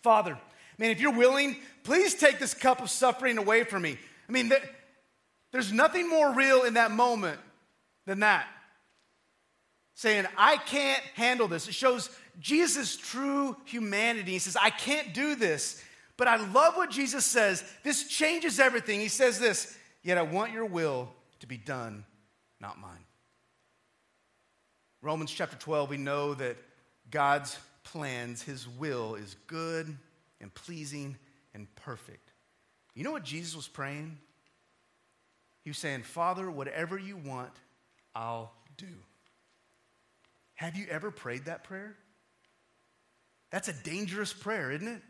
Father, 0.03 0.39
man, 0.79 0.91
if 0.91 1.01
you're 1.01 1.13
willing, 1.13 1.57
please 1.83 2.15
take 2.15 2.39
this 2.39 2.55
cup 2.55 2.81
of 2.81 2.91
suffering 2.91 3.39
away 3.39 3.65
from 3.65 3.83
me. 3.83 3.99
I 4.29 4.33
mean, 4.33 4.53
there's 5.53 5.73
nothing 5.73 6.09
more 6.09 6.33
real 6.35 6.63
in 6.65 6.75
that 6.75 6.91
moment 6.91 7.39
than 8.07 8.21
that 8.21 8.47
saying, 9.97 10.27
I 10.37 10.57
can't 10.57 11.03
handle 11.15 11.47
this. 11.47 11.69
It 11.69 11.75
shows 11.75 12.11
Jesus' 12.41 12.97
true 12.97 13.57
humanity. 13.65 14.33
He 14.33 14.41
says, 14.41 14.57
I 14.61 14.71
can't 14.71 15.15
do 15.15 15.37
this, 15.37 15.81
But 16.17 16.29
I 16.29 16.37
love 16.37 16.77
what 16.77 16.91
Jesus 16.91 17.27
says. 17.27 17.65
This 17.83 18.07
changes 18.07 18.61
everything. 18.61 19.01
He 19.01 19.09
says 19.09 19.39
this, 19.39 19.77
yet 20.03 20.19
I 20.19 20.23
want 20.23 20.53
your 20.53 20.67
will 20.67 21.09
to 21.41 21.47
be 21.47 21.57
done, 21.57 22.05
not 22.61 22.79
mine. 22.79 23.05
Romans 25.03 25.33
chapter 25.33 25.57
12, 25.57 25.91
we 25.91 25.97
know 25.97 26.35
that 26.35 26.57
God's 27.11 27.59
plans, 27.85 28.43
his 28.43 28.67
will 28.69 29.15
is 29.15 29.37
good 29.47 29.97
and 30.41 30.53
pleasing 30.55 31.17
and 31.55 31.73
perfect. 31.77 32.33
You 32.95 33.05
know 33.05 33.13
what 33.13 33.25
Jesus 33.25 33.55
was 33.55 33.69
praying? 33.69 34.19
He 35.63 35.71
was 35.71 35.79
saying, 35.79 36.03
Father, 36.03 36.51
whatever 36.51 36.99
you 36.99 37.17
want, 37.17 37.53
I'll 38.15 38.53
do. 38.77 38.87
Have 40.55 40.77
you 40.77 40.87
ever 40.91 41.11
prayed 41.11 41.47
that 41.47 41.65
prayer? 41.65 41.97
That's 43.51 43.69
a 43.69 43.73
dangerous 43.73 44.33
prayer, 44.33 44.71
isn't 44.71 44.89
it? 44.89 45.03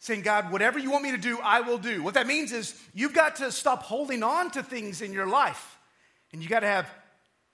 Saying, 0.00 0.22
God, 0.22 0.52
whatever 0.52 0.78
you 0.78 0.90
want 0.90 1.02
me 1.02 1.12
to 1.12 1.18
do, 1.18 1.38
I 1.42 1.62
will 1.62 1.78
do. 1.78 2.02
What 2.02 2.14
that 2.14 2.26
means 2.26 2.52
is 2.52 2.78
you've 2.92 3.14
got 3.14 3.36
to 3.36 3.50
stop 3.50 3.82
holding 3.82 4.22
on 4.22 4.50
to 4.50 4.62
things 4.62 5.00
in 5.00 5.12
your 5.12 5.26
life. 5.26 5.78
And 6.32 6.42
you 6.42 6.48
got 6.48 6.60
to 6.60 6.66
have 6.66 6.88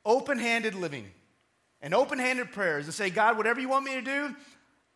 open 0.05 0.39
handed 0.39 0.75
living 0.75 1.07
and 1.83 1.95
open 1.95 2.19
handed 2.19 2.53
prayers 2.53 2.87
and 2.87 2.95
say, 2.95 3.11
God, 3.11 3.37
whatever 3.37 3.61
you 3.61 3.69
want 3.69 3.85
me 3.85 3.95
to 3.95 4.03
do, 4.03 4.35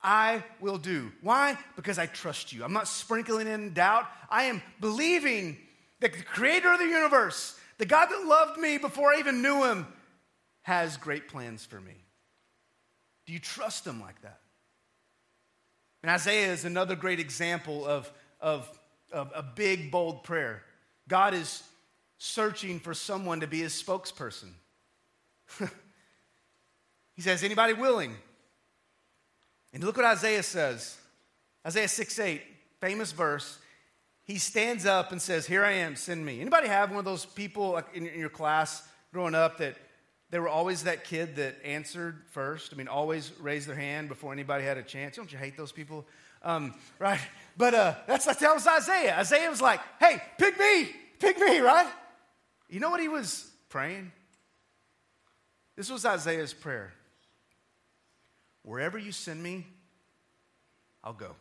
I 0.03 0.45
will 0.61 0.77
do. 0.77 1.11
Why? 1.23 1.59
Because 1.77 1.99
I 1.99 2.07
trust 2.07 2.53
you. 2.53 2.63
I'm 2.63 2.75
not 2.75 2.89
sprinkling 2.89 3.47
in 3.47 3.73
doubt. 3.73 4.07
I 4.29 4.45
am 4.45 4.63
believing 4.81 5.57
that 6.01 6.13
the 6.13 6.23
creator 6.23 6.73
of 6.73 6.79
the 6.79 6.85
universe, 6.85 7.59
the 7.79 7.87
God 7.87 8.07
that 8.11 8.27
loved 8.27 8.61
me 8.61 8.77
before 8.77 9.15
I 9.15 9.19
even 9.19 9.41
knew 9.41 9.65
him, 9.65 9.87
has 10.63 10.99
great 10.99 11.29
plans 11.29 11.65
for 11.65 11.81
me. 11.81 11.95
Do 13.27 13.33
you 13.33 13.39
trust 13.39 13.87
him 13.87 14.01
like 14.01 14.21
that? 14.23 14.41
And 16.03 16.11
Isaiah 16.11 16.53
is 16.53 16.67
another 16.67 16.97
great 16.97 17.19
example 17.19 17.87
of, 17.87 18.13
of, 18.39 18.69
of 19.11 19.33
a 19.35 19.43
big, 19.43 19.91
bold 19.91 20.23
prayer. 20.23 20.63
God 21.09 21.33
is 21.33 21.63
searching 22.19 22.79
for 22.79 22.93
someone 22.93 23.41
to 23.41 23.47
be 23.47 23.61
his 23.61 23.73
spokesperson. 23.73 24.51
he 27.15 27.23
says, 27.23 27.43
Anybody 27.43 27.73
willing? 27.73 28.17
And 29.73 29.83
look 29.83 29.97
what 29.97 30.07
Isaiah 30.07 30.43
says 30.43 30.97
Isaiah 31.67 31.89
6 31.89 32.19
8, 32.19 32.43
famous 32.81 33.13
verse. 33.13 33.59
He 34.25 34.39
stands 34.39 34.87
up 34.87 35.13
and 35.13 35.21
says, 35.21 35.47
Here 35.47 35.65
I 35.65 35.73
am, 35.73 35.97
send 35.97 36.25
me. 36.25 36.41
Anybody 36.41 36.69
have 36.69 36.91
one 36.91 36.99
of 36.99 37.05
those 37.05 37.27
people 37.27 37.81
in 37.93 38.05
your 38.05 38.31
class 38.31 38.87
growing 39.13 39.35
up 39.35 39.59
that 39.59 39.77
they 40.31 40.39
were 40.39 40.49
always 40.49 40.85
that 40.85 41.05
kid 41.05 41.37
that 41.37 41.57
answered 41.65 42.23
first. 42.31 42.73
I 42.73 42.77
mean, 42.77 42.89
always 42.89 43.33
raised 43.39 43.69
their 43.69 43.77
hand 43.77 44.09
before 44.09 44.33
anybody 44.33 44.65
had 44.65 44.79
a 44.79 44.83
chance. 44.83 45.17
Don't 45.17 45.31
you 45.31 45.39
hate 45.39 45.57
those 45.57 45.73
people? 45.73 46.07
Um, 46.43 46.75
right? 46.99 47.21
But 47.57 47.75
uh, 47.75 47.95
that's, 48.07 48.25
that 48.25 48.55
was 48.55 48.67
Isaiah. 48.67 49.17
Isaiah 49.19 49.49
was 49.49 49.63
like, 49.63 49.81
hey, 50.01 50.21
pick 50.39 50.59
me, 50.59 50.91
pick 51.19 51.39
me, 51.39 51.61
right? 51.61 51.87
You 52.69 52.81
know 52.81 52.91
what 52.91 53.01
he 53.01 53.09
was 53.09 53.49
praying? 53.69 54.11
This 55.77 55.91
was 55.91 56.05
Isaiah's 56.05 56.53
prayer. 56.53 56.93
Wherever 58.65 58.99
you 58.99 59.13
send 59.13 59.43
me, 59.43 59.67
I'll 61.05 61.13
go. 61.13 61.37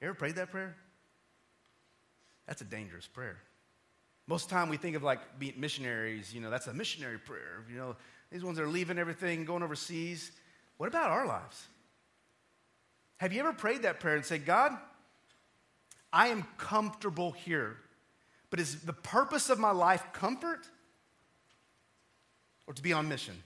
You 0.00 0.08
ever 0.08 0.14
prayed 0.14 0.34
that 0.34 0.50
prayer? 0.50 0.76
That's 2.46 2.60
a 2.60 2.64
dangerous 2.64 3.06
prayer. 3.06 3.38
Most 4.26 4.44
of 4.44 4.50
the 4.50 4.56
time 4.56 4.68
we 4.68 4.76
think 4.76 4.96
of 4.96 5.04
like 5.04 5.38
being 5.38 5.54
missionaries, 5.56 6.34
you 6.34 6.40
know, 6.40 6.50
that's 6.50 6.66
a 6.66 6.74
missionary 6.74 7.18
prayer. 7.18 7.64
You 7.70 7.76
know, 7.76 7.96
these 8.30 8.42
ones 8.42 8.58
are 8.58 8.66
leaving 8.66 8.98
everything, 8.98 9.44
going 9.44 9.62
overseas. 9.62 10.32
What 10.78 10.88
about 10.88 11.10
our 11.10 11.26
lives? 11.26 11.66
Have 13.18 13.32
you 13.32 13.40
ever 13.40 13.52
prayed 13.52 13.82
that 13.82 14.00
prayer 14.00 14.16
and 14.16 14.24
said, 14.24 14.44
God, 14.44 14.76
I 16.12 16.28
am 16.28 16.44
comfortable 16.58 17.30
here, 17.30 17.76
but 18.50 18.58
is 18.58 18.80
the 18.80 18.92
purpose 18.92 19.48
of 19.48 19.60
my 19.60 19.70
life 19.70 20.04
comfort 20.12 20.68
or 22.66 22.74
to 22.74 22.82
be 22.82 22.92
on 22.92 23.08
mission? 23.08 23.40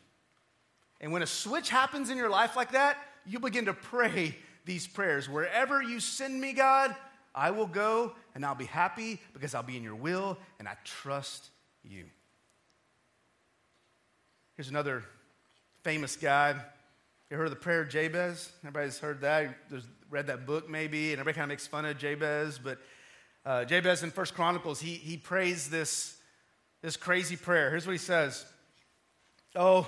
And 1.01 1.13
when 1.13 1.23
a 1.23 1.27
switch 1.27 1.69
happens 1.69 2.11
in 2.11 2.17
your 2.17 2.31
life 2.31 2.57
like 2.57 2.73
that, 2.73 2.99
you 3.27 3.39
begin 3.39 3.67
to 3.67 3.75
pray 3.75 4.37
these 4.65 4.87
prayers. 4.87 5.29
Wherever 5.29 5.83
you 5.83 6.01
send 6.01 6.41
me, 6.41 6.53
God, 6.53 6.95
I 7.35 7.51
will 7.51 7.67
go 7.67 8.13
and 8.35 8.45
I'll 8.45 8.55
be 8.55 8.65
happy 8.67 9.21
because 9.33 9.55
I'll 9.55 9.63
be 9.63 9.77
in 9.77 9.83
your 9.83 9.95
will 9.95 10.39
and 10.59 10.67
I 10.67 10.77
trust 10.85 11.51
you. 11.85 12.05
Here's 14.57 14.71
another 14.71 15.05
famous 15.83 16.17
guy. 16.17 16.55
You 17.31 17.37
heard 17.37 17.45
of 17.45 17.51
the 17.51 17.57
prayer 17.57 17.83
of 17.83 17.91
Jabez? 17.91 18.51
Everybody's 18.63 18.99
heard 18.99 19.21
that. 19.21 19.55
There's 19.69 19.87
read 20.11 20.29
that 20.29 20.47
book 20.47 20.71
maybe, 20.71 21.13
and 21.13 21.21
everybody 21.21 21.35
kind 21.35 21.45
of 21.45 21.49
makes 21.49 21.67
fun 21.67 21.85
of 21.85 21.99
Jabez. 21.99 22.59
But 22.63 22.79
uh, 23.45 23.65
Jabez 23.65 24.03
in 24.03 24.11
First 24.11 24.35
Chronicles, 24.35 24.81
he, 24.81 24.95
he 24.95 25.17
prays 25.17 25.69
this, 25.69 26.17
this 26.83 26.97
crazy 26.97 27.37
prayer. 27.37 27.71
Here's 27.71 27.87
what 27.87 27.93
he 27.93 27.99
says 27.99 28.47
Oh, 29.55 29.87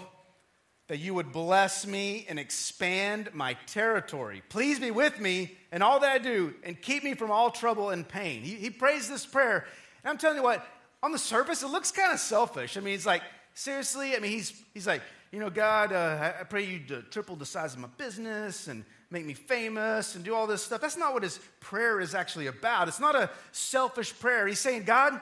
that 0.88 0.98
you 0.98 1.12
would 1.14 1.32
bless 1.32 1.86
me 1.86 2.26
and 2.28 2.38
expand 2.38 3.28
my 3.34 3.54
territory. 3.66 4.42
Please 4.48 4.80
be 4.80 4.90
with 4.90 5.20
me 5.20 5.56
in 5.70 5.82
all 5.82 6.00
that 6.00 6.10
I 6.10 6.18
do 6.18 6.54
and 6.64 6.80
keep 6.80 7.04
me 7.04 7.14
from 7.14 7.30
all 7.30 7.50
trouble 7.50 7.90
and 7.90 8.08
pain. 8.08 8.42
He, 8.42 8.54
he 8.54 8.70
prays 8.70 9.08
this 9.08 9.26
prayer. 9.26 9.66
And 10.02 10.10
I'm 10.10 10.18
telling 10.18 10.38
you 10.38 10.42
what, 10.42 10.66
on 11.02 11.12
the 11.12 11.18
surface, 11.18 11.62
it 11.62 11.68
looks 11.68 11.92
kind 11.92 12.12
of 12.12 12.18
selfish. 12.18 12.76
I 12.76 12.80
mean, 12.80 12.94
he's 12.94 13.06
like, 13.06 13.22
seriously? 13.52 14.16
I 14.16 14.18
mean, 14.18 14.32
he's, 14.32 14.62
he's 14.72 14.86
like, 14.86 15.02
you 15.30 15.40
know, 15.40 15.50
God, 15.50 15.92
uh, 15.92 16.32
I 16.40 16.44
pray 16.44 16.64
you 16.64 16.78
to 16.88 17.02
triple 17.02 17.36
the 17.36 17.44
size 17.44 17.74
of 17.74 17.80
my 17.80 17.88
business 17.98 18.66
and 18.66 18.82
make 19.10 19.26
me 19.26 19.34
famous 19.34 20.14
and 20.14 20.24
do 20.24 20.34
all 20.34 20.46
this 20.46 20.64
stuff. 20.64 20.80
That's 20.80 20.96
not 20.96 21.12
what 21.12 21.22
his 21.22 21.38
prayer 21.60 22.00
is 22.00 22.14
actually 22.14 22.46
about. 22.46 22.88
It's 22.88 23.00
not 23.00 23.14
a 23.14 23.28
selfish 23.52 24.18
prayer. 24.18 24.46
He's 24.46 24.58
saying, 24.58 24.84
God, 24.84 25.20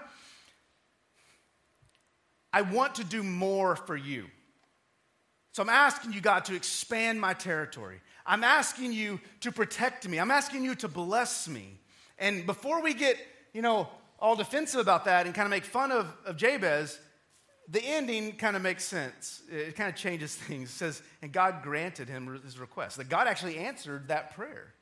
I 2.53 2.63
want 2.63 2.95
to 2.97 3.05
do 3.05 3.25
more 3.25 3.75
for 3.75 3.97
you. 3.97 4.27
So 5.57 5.63
I'm 5.63 5.71
asking 5.71 6.13
you, 6.13 6.21
God, 6.21 6.45
to 6.45 6.55
expand 6.55 7.19
my 7.19 7.33
territory. 7.33 8.03
I'm 8.27 8.45
asking 8.45 8.93
you 8.93 9.19
to 9.41 9.51
protect 9.51 10.07
me. 10.07 10.19
I'm 10.19 10.31
asking 10.31 10.65
you 10.65 10.75
to 10.75 10.87
bless 10.87 11.49
me. 11.49 11.79
And 12.19 12.45
before 12.45 12.83
we 12.83 12.93
get, 12.93 13.17
you 13.55 13.63
know, 13.63 13.89
all 14.19 14.37
defensive 14.37 14.81
about 14.81 15.07
that 15.07 15.25
and 15.25 15.35
kind 15.35 15.47
of 15.47 15.51
make 15.51 15.65
fun 15.65 15.93
of, 15.93 16.09
of 16.27 16.37
Jabez, 16.37 17.01
the 17.71 17.83
ending 17.83 18.33
kind 18.33 18.55
of 18.55 18.61
makes 18.61 18.85
sense. 18.85 19.41
It 19.51 19.77
kind 19.77 19.89
of 19.89 19.97
changes 19.97 20.35
things. 20.35 20.69
It 20.69 20.75
says, 20.75 21.03
and 21.23 21.33
God 21.33 21.63
granted 21.63 22.11
him 22.11 22.39
his 22.45 22.59
request. 22.59 22.99
That 22.99 23.09
God 23.09 23.27
actually 23.27 23.57
answered 23.57 24.09
that 24.09 24.37
prayer. 24.37 24.75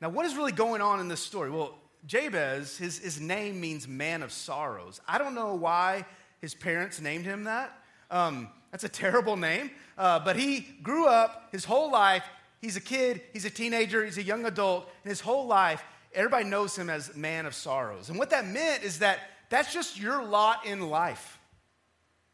Now, 0.00 0.08
what 0.08 0.26
is 0.26 0.34
really 0.34 0.50
going 0.50 0.82
on 0.82 0.98
in 0.98 1.06
this 1.06 1.20
story? 1.20 1.50
Well, 1.50 1.78
Jabez, 2.06 2.76
his, 2.76 2.98
his 2.98 3.20
name 3.20 3.60
means 3.60 3.86
man 3.86 4.24
of 4.24 4.32
sorrows. 4.32 5.00
I 5.06 5.18
don't 5.18 5.36
know 5.36 5.54
why 5.54 6.06
his 6.40 6.56
parents 6.56 7.00
named 7.00 7.24
him 7.24 7.44
that. 7.44 7.70
Um, 8.10 8.48
that's 8.74 8.82
a 8.82 8.88
terrible 8.88 9.36
name. 9.36 9.70
Uh, 9.96 10.18
but 10.18 10.34
he 10.34 10.66
grew 10.82 11.06
up 11.06 11.46
his 11.52 11.64
whole 11.64 11.92
life. 11.92 12.24
He's 12.60 12.76
a 12.76 12.80
kid, 12.80 13.22
he's 13.32 13.44
a 13.44 13.50
teenager, 13.50 14.04
he's 14.04 14.18
a 14.18 14.22
young 14.22 14.44
adult, 14.46 14.90
and 15.04 15.10
his 15.10 15.20
whole 15.20 15.46
life, 15.46 15.80
everybody 16.12 16.46
knows 16.46 16.76
him 16.76 16.90
as 16.90 17.14
man 17.14 17.46
of 17.46 17.54
sorrows. 17.54 18.08
And 18.08 18.18
what 18.18 18.30
that 18.30 18.48
meant 18.48 18.82
is 18.82 18.98
that 18.98 19.20
that's 19.48 19.72
just 19.72 19.96
your 19.96 20.24
lot 20.24 20.66
in 20.66 20.88
life. 20.88 21.38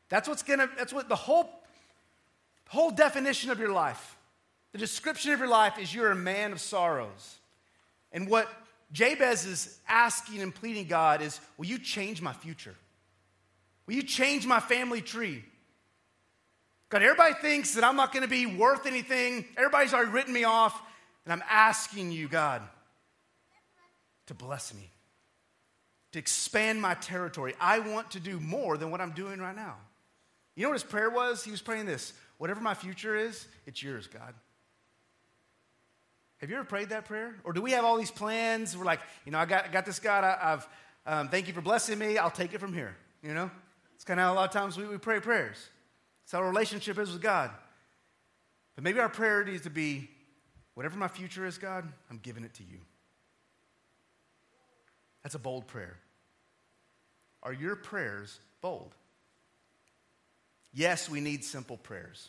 That's 0.09 0.27
what's 0.31 0.43
gonna, 0.43 0.71
that's 0.79 0.95
what 0.95 1.11
the 1.11 1.15
whole, 1.15 1.51
whole 2.71 2.91
definition 2.91 3.51
of 3.51 3.59
your 3.59 3.73
life, 3.73 4.17
the 4.73 4.79
description 4.79 5.35
of 5.35 5.41
your 5.41 5.49
life 5.49 5.79
is 5.79 5.95
you're 5.95 6.11
a 6.11 6.17
man 6.17 6.53
of 6.53 6.61
sorrows. 6.63 7.37
And 8.13 8.31
what 8.31 8.51
Jabez 8.93 9.45
is 9.45 9.79
asking 9.87 10.41
and 10.41 10.55
pleading 10.55 10.87
God 10.87 11.21
is, 11.21 11.39
will 11.59 11.67
you 11.67 11.79
change 11.79 12.23
my 12.23 12.33
future? 12.33 12.77
Will 13.87 13.93
you 13.93 14.03
change 14.03 14.47
my 14.47 14.61
family 14.61 15.03
tree? 15.03 15.45
God, 16.91 17.03
everybody 17.03 17.35
thinks 17.35 17.75
that 17.75 17.85
I'm 17.85 17.97
not 17.97 18.13
going 18.13 18.25
to 18.25 18.29
be 18.29 18.47
worth 18.47 18.85
anything. 18.85 19.45
Everybody's 19.57 19.95
already 19.95 20.11
written 20.11 20.33
me 20.33 20.45
off. 20.45 20.81
And 21.25 21.33
I'm 21.33 21.43
asking 21.49 22.11
you, 22.11 22.27
God, 22.27 22.63
to 24.27 24.35
bless 24.35 24.75
me, 24.75 24.91
to 26.13 26.19
expand 26.19 26.83
my 26.83 26.95
territory. 26.95 27.55
I 27.61 27.79
want 27.79 28.11
to 28.13 28.21
do 28.21 28.41
more 28.41 28.77
than 28.77 28.91
what 28.91 29.01
I'm 29.01 29.13
doing 29.13 29.39
right 29.41 29.55
now. 29.55 29.77
You 30.57 30.65
know 30.65 30.71
what 30.71 30.81
his 30.81 30.85
prayer 30.85 31.11
was? 31.11 31.45
He 31.45 31.51
was 31.51 31.63
praying 31.63 31.87
this 31.87 32.13
whatever 32.39 32.61
my 32.61 32.73
future 32.73 33.15
is, 33.15 33.47
it's 33.67 33.83
yours, 33.83 34.07
God. 34.07 34.33
Have 36.39 36.49
you 36.49 36.57
ever 36.57 36.65
prayed 36.65 36.89
that 36.89 37.05
prayer? 37.05 37.37
Or 37.45 37.53
do 37.53 37.61
we 37.61 37.73
have 37.73 37.85
all 37.85 37.99
these 37.99 38.11
plans? 38.11 38.75
We're 38.75 38.87
like, 38.87 39.01
you 39.27 39.33
know, 39.33 39.39
I 39.39 39.45
got, 39.45 39.67
I 39.67 39.69
got 39.69 39.85
this 39.85 39.99
God. 39.99 40.25
I, 40.25 40.39
have 40.41 40.69
um, 41.05 41.29
thank 41.29 41.49
you 41.49 41.53
for 41.53 41.61
blessing 41.61 41.99
me. 41.99 42.17
I'll 42.17 42.31
take 42.31 42.55
it 42.55 42.59
from 42.59 42.73
here. 42.73 42.97
You 43.23 43.35
know, 43.35 43.51
it's 43.95 44.05
kind 44.05 44.19
of 44.19 44.25
how 44.25 44.33
a 44.33 44.37
lot 44.37 44.49
of 44.49 44.53
times 44.53 44.79
we, 44.79 44.87
we 44.87 44.97
pray 44.97 45.21
prayers. 45.21 45.59
That's 46.31 46.39
how 46.39 46.45
our 46.45 46.53
relationship 46.53 46.97
is 46.97 47.11
with 47.11 47.23
God. 47.23 47.51
But 48.77 48.85
maybe 48.85 49.01
our 49.01 49.09
prayer 49.09 49.43
needs 49.43 49.63
to 49.63 49.71
be 49.71 50.09
whatever 50.75 50.97
my 50.97 51.09
future 51.09 51.45
is, 51.45 51.59
God, 51.59 51.93
I'm 52.09 52.21
giving 52.23 52.45
it 52.45 52.55
to 52.55 52.63
you. 52.63 52.79
That's 55.25 55.35
a 55.35 55.41
bold 55.41 55.67
prayer. 55.67 55.97
Are 57.43 57.53
your 57.53 57.75
prayers 57.75 58.39
bold? 58.61 58.95
Yes, 60.73 61.11
we 61.11 61.21
need 61.21 61.45
simple 61.45 61.77
prayers. 61.77 62.29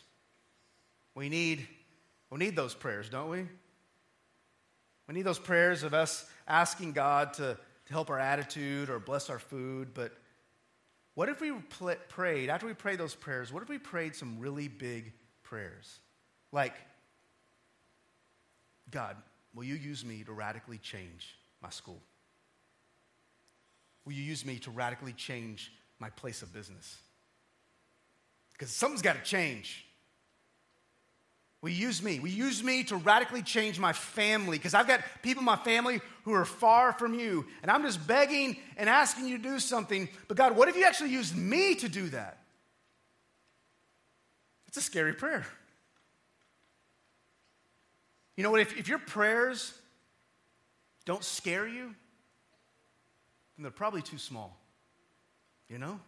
We 1.14 1.28
need, 1.28 1.68
we 2.28 2.38
need 2.38 2.56
those 2.56 2.74
prayers, 2.74 3.08
don't 3.08 3.30
we? 3.30 3.46
We 5.06 5.14
need 5.14 5.22
those 5.22 5.38
prayers 5.38 5.84
of 5.84 5.94
us 5.94 6.28
asking 6.48 6.90
God 6.90 7.34
to, 7.34 7.56
to 7.86 7.92
help 7.92 8.10
our 8.10 8.18
attitude 8.18 8.90
or 8.90 8.98
bless 8.98 9.30
our 9.30 9.38
food. 9.38 9.94
But 9.94 10.12
what 11.14 11.28
if 11.28 11.40
we 11.40 11.52
pl- 11.52 11.96
prayed, 12.08 12.48
after 12.48 12.66
we 12.66 12.74
prayed 12.74 12.98
those 12.98 13.14
prayers, 13.14 13.52
what 13.52 13.62
if 13.62 13.68
we 13.68 13.78
prayed 13.78 14.14
some 14.14 14.38
really 14.38 14.68
big 14.68 15.12
prayers? 15.42 15.98
Like, 16.52 16.74
God, 18.90 19.16
will 19.54 19.64
you 19.64 19.74
use 19.74 20.04
me 20.04 20.24
to 20.24 20.32
radically 20.32 20.78
change 20.78 21.36
my 21.62 21.70
school? 21.70 22.00
Will 24.04 24.14
you 24.14 24.22
use 24.22 24.44
me 24.44 24.58
to 24.60 24.70
radically 24.70 25.12
change 25.12 25.72
my 25.98 26.10
place 26.10 26.42
of 26.42 26.52
business? 26.52 26.98
Because 28.52 28.70
something's 28.70 29.02
got 29.02 29.16
to 29.16 29.22
change. 29.22 29.86
You 31.64 31.68
use 31.70 32.02
me? 32.02 32.14
You 32.14 32.26
use 32.26 32.62
me 32.62 32.82
to 32.84 32.96
radically 32.96 33.42
change 33.42 33.78
my 33.78 33.92
family? 33.92 34.58
Because 34.58 34.74
I've 34.74 34.88
got 34.88 35.00
people 35.22 35.42
in 35.42 35.44
my 35.44 35.56
family 35.56 36.00
who 36.24 36.32
are 36.32 36.44
far 36.44 36.92
from 36.92 37.14
you, 37.14 37.46
and 37.62 37.70
I'm 37.70 37.82
just 37.82 38.04
begging 38.04 38.56
and 38.76 38.88
asking 38.88 39.28
you 39.28 39.36
to 39.38 39.42
do 39.42 39.60
something. 39.60 40.08
But 40.26 40.36
God, 40.36 40.56
what 40.56 40.68
if 40.68 40.76
you 40.76 40.84
actually 40.84 41.10
used 41.10 41.36
me 41.36 41.76
to 41.76 41.88
do 41.88 42.08
that? 42.08 42.38
It's 44.66 44.76
a 44.76 44.82
scary 44.82 45.12
prayer. 45.12 45.46
You 48.36 48.42
know 48.42 48.50
what? 48.50 48.60
If, 48.60 48.76
if 48.76 48.88
your 48.88 48.98
prayers 48.98 49.72
don't 51.04 51.22
scare 51.22 51.68
you, 51.68 51.94
then 53.56 53.62
they're 53.62 53.70
probably 53.70 54.02
too 54.02 54.18
small. 54.18 54.58
You 55.68 55.78
know? 55.78 56.00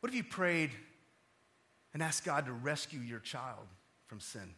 What 0.00 0.08
if 0.08 0.14
you 0.14 0.24
prayed 0.24 0.70
and 1.94 2.02
ask 2.02 2.24
God 2.24 2.46
to 2.46 2.52
rescue 2.52 3.00
your 3.00 3.20
child 3.20 3.66
from 4.06 4.20
sin? 4.20 4.54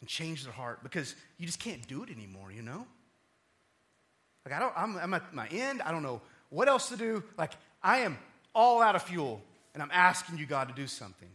And 0.00 0.08
change 0.08 0.44
their 0.44 0.52
heart 0.52 0.82
because 0.82 1.14
you 1.38 1.46
just 1.46 1.58
can't 1.58 1.86
do 1.88 2.02
it 2.02 2.10
anymore, 2.10 2.52
you 2.52 2.62
know? 2.62 2.86
Like, 4.44 4.54
I 4.54 4.60
don't, 4.60 4.72
I'm, 4.76 4.96
I'm 4.98 5.14
at 5.14 5.34
my 5.34 5.48
end. 5.48 5.82
I 5.82 5.90
don't 5.90 6.02
know 6.02 6.20
what 6.50 6.68
else 6.68 6.90
to 6.90 6.96
do. 6.96 7.24
Like, 7.36 7.52
I 7.82 7.98
am 7.98 8.18
all 8.54 8.80
out 8.80 8.94
of 8.94 9.02
fuel, 9.02 9.42
and 9.74 9.82
I'm 9.82 9.90
asking 9.92 10.38
you, 10.38 10.46
God, 10.46 10.68
to 10.68 10.74
do 10.74 10.86
something. 10.86 11.28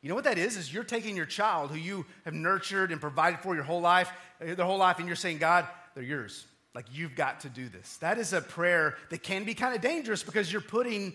You 0.00 0.08
know 0.08 0.14
what 0.14 0.24
that 0.24 0.38
is? 0.38 0.56
Is 0.56 0.72
you're 0.72 0.84
taking 0.84 1.16
your 1.16 1.26
child 1.26 1.70
who 1.70 1.78
you 1.78 2.04
have 2.24 2.34
nurtured 2.34 2.92
and 2.92 3.00
provided 3.00 3.40
for 3.40 3.54
your 3.54 3.64
whole 3.64 3.80
life, 3.80 4.12
uh, 4.40 4.54
their 4.54 4.66
whole 4.66 4.78
life, 4.78 4.98
and 4.98 5.06
you're 5.06 5.16
saying, 5.16 5.38
God, 5.38 5.66
they're 5.94 6.04
yours. 6.04 6.46
Like 6.74 6.86
you've 6.92 7.14
got 7.14 7.40
to 7.40 7.48
do 7.48 7.68
this. 7.68 7.96
That 7.98 8.18
is 8.18 8.32
a 8.32 8.40
prayer 8.40 8.96
that 9.10 9.22
can 9.22 9.44
be 9.44 9.54
kind 9.54 9.74
of 9.74 9.80
dangerous 9.80 10.22
because 10.22 10.52
you're 10.52 10.60
putting 10.60 11.14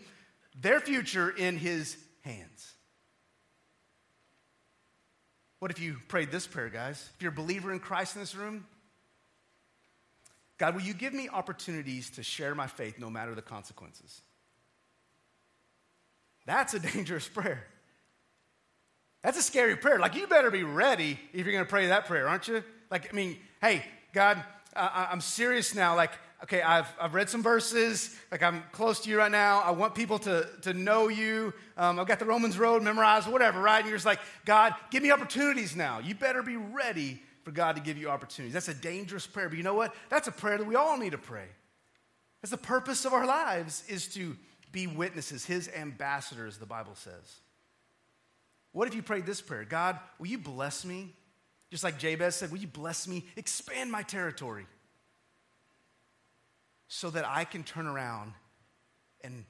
their 0.62 0.80
future 0.80 1.30
in 1.30 1.58
his 1.58 1.98
hands. 2.22 2.74
What 5.60 5.72
if 5.72 5.80
you 5.80 5.98
prayed 6.08 6.32
this 6.32 6.48
prayer, 6.48 6.70
guys? 6.70 7.10
If 7.16 7.22
you're 7.22 7.32
a 7.32 7.36
believer 7.36 7.72
in 7.72 7.80
Christ 7.80 8.16
in 8.16 8.22
this 8.22 8.36
room, 8.36 8.66
God, 10.58 10.76
will 10.76 10.82
you 10.82 10.94
give 10.94 11.14
me 11.14 11.30
opportunities 11.30 12.10
to 12.12 12.24
share 12.24 12.56
my 12.56 12.68
faith 12.68 13.00
no 13.00 13.10
matter 13.10 13.36
the 13.36 13.42
consequences? 13.42 14.22
That's 16.46 16.74
a 16.74 16.80
dangerous 16.94 17.28
prayer. 17.28 17.66
That's 19.24 19.38
a 19.38 19.44
scary 19.44 19.76
prayer. 19.76 20.00
Like, 20.00 20.16
you 20.16 20.28
better 20.28 20.50
be 20.50 20.64
ready 20.64 21.20
if 21.34 21.46
you're 21.46 21.52
going 21.52 21.66
to 21.66 21.70
pray 21.70 21.88
that 21.88 22.06
prayer, 22.06 22.28
aren't 22.28 22.48
you? 22.48 22.64
Like, 22.90 23.12
I 23.12 23.16
mean, 23.16 23.38
hey, 23.62 23.84
God, 24.14 24.42
I, 24.76 25.10
am 25.12 25.20
serious 25.20 25.76
now. 25.76 25.96
Like, 25.96 26.12
okay, 26.44 26.62
I've, 26.62 26.88
I've 27.00 27.14
read 27.14 27.30
some 27.30 27.44
verses. 27.44 28.16
Like, 28.32 28.44
I'm 28.44 28.64
close 28.72 29.00
to 29.02 29.10
you 29.10 29.18
right 29.18 29.32
now. 29.32 29.62
I 29.62 29.72
want 29.72 29.96
people 29.96 30.20
to, 30.20 30.48
to 30.62 30.74
know 30.74 31.08
you. 31.08 31.54
Um, 31.78 32.00
I've 32.00 32.08
got 32.08 32.20
the 32.20 32.26
Romans 32.26 32.58
Road 32.58 32.84
memorized, 32.84 33.28
whatever, 33.28 33.60
right? 33.60 33.80
And 33.80 33.88
you're 33.88 33.98
just 33.98 34.06
like, 34.06 34.20
God, 34.46 34.74
give 34.92 35.04
me 35.04 35.12
opportunities 35.12 35.76
now. 35.76 36.00
You 36.00 36.16
better 36.16 36.42
be 36.42 36.58
ready 36.58 37.22
for 37.44 37.52
God 37.52 37.76
to 37.76 37.82
give 37.82 37.98
you 37.98 38.10
opportunities. 38.10 38.54
That's 38.54 38.68
a 38.68 38.74
dangerous 38.74 39.28
prayer. 39.28 39.50
But 39.50 39.58
you 39.58 39.64
know 39.64 39.74
what? 39.74 39.94
That's 40.10 40.28
a 40.28 40.32
prayer 40.32 40.58
that 40.58 40.68
we 40.68 40.76
all 40.76 40.98
need 40.98 41.12
to 41.12 41.18
pray. 41.18 41.48
That's 42.42 42.52
the 42.52 42.58
purpose 42.58 43.06
of 43.06 43.14
our 43.14 43.26
lives 43.26 43.84
is 43.90 44.08
to 44.14 44.38
be 44.72 44.88
witnesses, 44.88 45.46
his 45.46 45.70
ambassadors, 45.70 46.58
the 46.58 46.66
Bible 46.66 46.96
says. 46.96 47.42
What 48.72 48.88
if 48.88 48.96
you 48.96 49.02
prayed 49.02 49.26
this 49.26 49.42
prayer? 49.42 49.66
God, 49.66 50.00
will 50.20 50.28
you 50.28 50.38
bless 50.38 50.86
me? 50.86 51.14
Just 51.72 51.84
like 51.84 51.98
Jabez 52.00 52.36
said, 52.36 52.52
will 52.52 52.60
you 52.60 52.68
bless 52.68 53.08
me? 53.08 53.26
Expand 53.36 53.92
my 53.92 54.04
territory 54.04 54.66
so 56.90 57.12
that 57.12 57.26
I 57.26 57.46
can 57.46 57.64
turn 57.64 57.88
around 57.88 58.34
and, 59.22 59.46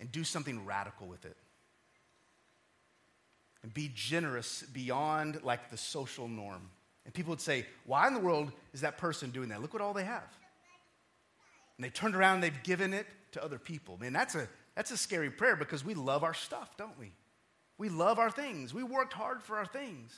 and 0.00 0.10
do 0.10 0.24
something 0.24 0.64
radical 0.64 1.06
with 1.06 1.24
it. 1.24 1.36
And 3.62 3.72
be 3.72 3.92
generous 3.94 4.62
beyond 4.72 5.42
like 5.44 5.70
the 5.70 5.76
social 5.76 6.26
norm. 6.26 6.70
And 7.04 7.12
people 7.12 7.30
would 7.30 7.42
say, 7.42 7.66
Why 7.84 8.08
in 8.08 8.14
the 8.14 8.20
world 8.20 8.50
is 8.72 8.80
that 8.80 8.96
person 8.96 9.30
doing 9.30 9.50
that? 9.50 9.60
Look 9.60 9.74
what 9.74 9.82
all 9.82 9.92
they 9.92 10.04
have. 10.04 10.34
And 11.76 11.84
they 11.84 11.90
turned 11.90 12.16
around 12.16 12.36
and 12.36 12.42
they've 12.44 12.62
given 12.62 12.94
it 12.94 13.06
to 13.32 13.44
other 13.44 13.58
people. 13.58 13.98
Man, 13.98 14.14
that's 14.14 14.34
a, 14.34 14.48
that's 14.74 14.90
a 14.90 14.96
scary 14.96 15.30
prayer 15.30 15.56
because 15.56 15.84
we 15.84 15.92
love 15.92 16.24
our 16.24 16.34
stuff, 16.34 16.78
don't 16.78 16.98
we? 16.98 17.12
We 17.76 17.90
love 17.90 18.18
our 18.18 18.30
things. 18.30 18.72
We 18.72 18.82
worked 18.82 19.12
hard 19.12 19.42
for 19.42 19.58
our 19.58 19.66
things. 19.66 20.14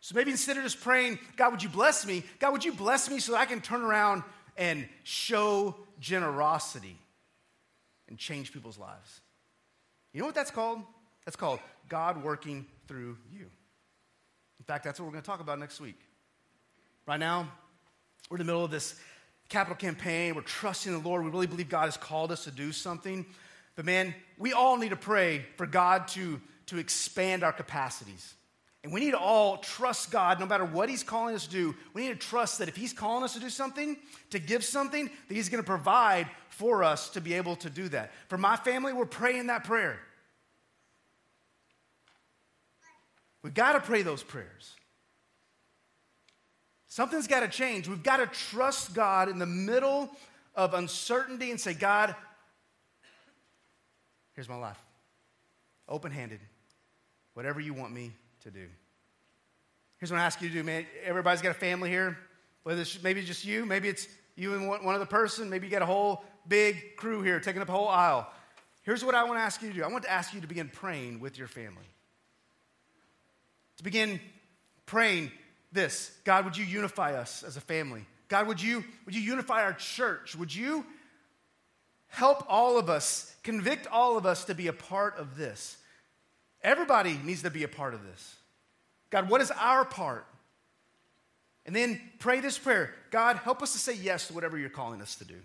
So 0.00 0.14
maybe 0.14 0.30
instead 0.30 0.56
of 0.56 0.62
just 0.62 0.80
praying, 0.80 1.18
God, 1.36 1.52
would 1.52 1.62
you 1.62 1.68
bless 1.68 2.06
me? 2.06 2.24
God, 2.38 2.52
would 2.52 2.64
you 2.64 2.72
bless 2.72 3.10
me 3.10 3.18
so 3.18 3.32
that 3.32 3.38
I 3.38 3.44
can 3.44 3.60
turn 3.60 3.82
around 3.82 4.22
and 4.56 4.88
show 5.04 5.76
generosity 6.00 6.98
and 8.08 8.18
change 8.18 8.52
people's 8.52 8.78
lives? 8.78 9.20
You 10.12 10.20
know 10.20 10.26
what 10.26 10.34
that's 10.34 10.50
called? 10.50 10.80
That's 11.24 11.36
called 11.36 11.60
God 11.88 12.22
working 12.22 12.66
through 12.88 13.16
you. 13.32 13.46
In 14.58 14.64
fact, 14.66 14.84
that's 14.84 14.98
what 14.98 15.06
we're 15.06 15.12
going 15.12 15.22
to 15.22 15.26
talk 15.26 15.40
about 15.40 15.58
next 15.58 15.80
week. 15.80 15.98
Right 17.06 17.20
now, 17.20 17.50
we're 18.30 18.36
in 18.36 18.40
the 18.40 18.44
middle 18.44 18.64
of 18.64 18.70
this 18.70 18.94
capital 19.48 19.76
campaign. 19.76 20.34
We're 20.34 20.42
trusting 20.42 20.92
the 20.92 21.08
Lord. 21.08 21.24
We 21.24 21.30
really 21.30 21.46
believe 21.46 21.68
God 21.68 21.86
has 21.86 21.96
called 21.96 22.30
us 22.30 22.44
to 22.44 22.50
do 22.50 22.72
something. 22.72 23.26
But 23.76 23.84
man, 23.84 24.14
we 24.38 24.52
all 24.52 24.76
need 24.76 24.90
to 24.90 24.96
pray 24.96 25.44
for 25.56 25.66
God 25.66 26.08
to, 26.08 26.40
to 26.66 26.78
expand 26.78 27.42
our 27.42 27.52
capacities. 27.52 28.34
And 28.82 28.92
we 28.92 29.00
need 29.00 29.10
to 29.10 29.18
all 29.18 29.58
trust 29.58 30.10
God 30.10 30.40
no 30.40 30.46
matter 30.46 30.64
what 30.64 30.88
He's 30.88 31.02
calling 31.02 31.34
us 31.34 31.44
to 31.44 31.50
do. 31.50 31.74
We 31.92 32.02
need 32.02 32.20
to 32.20 32.26
trust 32.26 32.58
that 32.58 32.68
if 32.68 32.76
He's 32.76 32.94
calling 32.94 33.22
us 33.22 33.34
to 33.34 33.40
do 33.40 33.50
something, 33.50 33.96
to 34.30 34.38
give 34.38 34.64
something, 34.64 35.10
that 35.28 35.34
He's 35.34 35.50
going 35.50 35.62
to 35.62 35.66
provide 35.66 36.28
for 36.48 36.82
us 36.82 37.10
to 37.10 37.20
be 37.20 37.34
able 37.34 37.56
to 37.56 37.68
do 37.68 37.88
that. 37.90 38.12
For 38.28 38.38
my 38.38 38.56
family, 38.56 38.92
we're 38.92 39.04
praying 39.04 39.48
that 39.48 39.64
prayer. 39.64 39.98
We've 43.42 43.54
got 43.54 43.72
to 43.72 43.80
pray 43.80 44.02
those 44.02 44.22
prayers. 44.22 44.74
Something's 46.88 47.26
got 47.26 47.40
to 47.40 47.48
change. 47.48 47.86
We've 47.86 48.02
got 48.02 48.16
to 48.16 48.26
trust 48.26 48.94
God 48.94 49.28
in 49.28 49.38
the 49.38 49.46
middle 49.46 50.10
of 50.54 50.74
uncertainty 50.74 51.50
and 51.50 51.60
say, 51.60 51.74
God, 51.74 52.14
Here's 54.32 54.48
my 54.48 54.56
life 54.56 54.78
open 55.86 56.12
handed, 56.12 56.40
whatever 57.34 57.60
you 57.60 57.74
want 57.74 57.92
me 57.92 58.12
to 58.40 58.50
do. 58.50 58.66
Here's 59.98 60.10
what 60.10 60.20
I 60.20 60.24
ask 60.24 60.40
you 60.40 60.48
to 60.48 60.54
do, 60.54 60.62
man. 60.62 60.86
Everybody's 61.04 61.42
got 61.42 61.50
a 61.50 61.58
family 61.58 61.90
here, 61.90 62.16
whether 62.62 62.80
it's 62.80 63.02
maybe 63.02 63.22
just 63.22 63.44
you, 63.44 63.66
maybe 63.66 63.88
it's 63.88 64.08
you 64.36 64.54
and 64.54 64.68
one 64.68 64.94
other 64.94 65.06
person, 65.06 65.50
maybe 65.50 65.66
you 65.66 65.70
got 65.70 65.82
a 65.82 65.86
whole 65.86 66.24
big 66.48 66.96
crew 66.96 67.22
here 67.22 67.38
taking 67.40 67.60
up 67.60 67.68
a 67.68 67.72
whole 67.72 67.88
aisle. 67.88 68.26
Here's 68.82 69.04
what 69.04 69.14
I 69.14 69.24
want 69.24 69.38
to 69.38 69.42
ask 69.42 69.60
you 69.62 69.68
to 69.68 69.74
do 69.74 69.84
I 69.84 69.88
want 69.88 70.04
to 70.04 70.10
ask 70.10 70.32
you 70.32 70.40
to 70.40 70.46
begin 70.46 70.68
praying 70.68 71.20
with 71.20 71.38
your 71.38 71.48
family. 71.48 71.84
To 73.76 73.84
begin 73.84 74.20
praying 74.86 75.30
this 75.72 76.10
God, 76.24 76.44
would 76.44 76.56
you 76.56 76.64
unify 76.64 77.14
us 77.14 77.42
as 77.42 77.56
a 77.56 77.60
family? 77.60 78.06
God, 78.28 78.46
would 78.46 78.62
you, 78.62 78.84
would 79.04 79.14
you 79.14 79.20
unify 79.20 79.64
our 79.64 79.72
church? 79.72 80.36
Would 80.36 80.54
you 80.54 80.84
help 82.10 82.44
all 82.48 82.78
of 82.78 82.90
us, 82.90 83.34
convict 83.42 83.86
all 83.86 84.16
of 84.18 84.26
us 84.26 84.44
to 84.44 84.54
be 84.54 84.66
a 84.66 84.72
part 84.72 85.16
of 85.16 85.36
this. 85.36 85.76
Everybody 86.62 87.18
needs 87.24 87.42
to 87.42 87.50
be 87.50 87.64
a 87.64 87.68
part 87.68 87.94
of 87.94 88.02
this. 88.04 88.36
God, 89.10 89.28
what 89.28 89.40
is 89.40 89.50
our 89.50 89.84
part? 89.84 90.26
And 91.66 91.74
then 91.74 92.00
pray 92.18 92.40
this 92.40 92.58
prayer 92.58 92.94
God, 93.10 93.36
help 93.36 93.62
us 93.62 93.72
to 93.72 93.78
say 93.78 93.94
yes 93.94 94.28
to 94.28 94.32
whatever 94.32 94.58
you're 94.58 94.70
calling 94.70 95.02
us 95.02 95.16
to 95.16 95.24
do. 95.24 95.36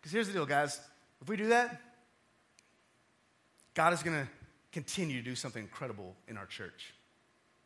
Because 0.00 0.12
here's 0.12 0.26
the 0.26 0.32
deal, 0.32 0.46
guys. 0.46 0.80
If 1.20 1.28
we 1.28 1.36
do 1.36 1.48
that, 1.48 1.80
God 3.74 3.92
is 3.92 4.02
going 4.02 4.16
to 4.16 4.28
continue 4.72 5.18
to 5.18 5.24
do 5.24 5.34
something 5.34 5.62
incredible 5.62 6.14
in 6.28 6.36
our 6.36 6.46
church. 6.46 6.94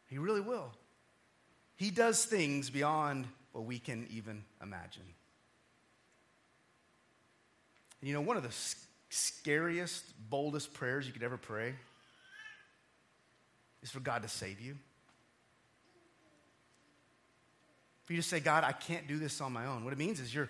He 0.08 0.18
really 0.18 0.40
will. 0.40 0.72
He 1.76 1.90
does 1.90 2.24
things 2.24 2.70
beyond 2.70 3.26
what 3.52 3.64
we 3.64 3.78
can 3.78 4.06
even 4.10 4.44
imagine. 4.62 5.02
And 8.00 8.08
you 8.08 8.14
know, 8.14 8.20
one 8.20 8.36
of 8.36 8.42
the 8.42 8.52
scariest, 9.10 10.04
boldest 10.30 10.72
prayers 10.72 11.06
you 11.06 11.12
could 11.12 11.22
ever 11.22 11.36
pray 11.36 11.74
is 13.82 13.90
for 13.90 14.00
God 14.00 14.22
to 14.22 14.28
save 14.28 14.60
you. 14.60 14.76
For 18.04 18.14
you 18.14 18.22
to 18.22 18.26
say, 18.26 18.40
God, 18.40 18.64
I 18.64 18.72
can't 18.72 19.06
do 19.06 19.18
this 19.18 19.40
on 19.40 19.52
my 19.52 19.66
own. 19.66 19.84
What 19.84 19.92
it 19.92 19.98
means 19.98 20.20
is 20.20 20.34
you're, 20.34 20.48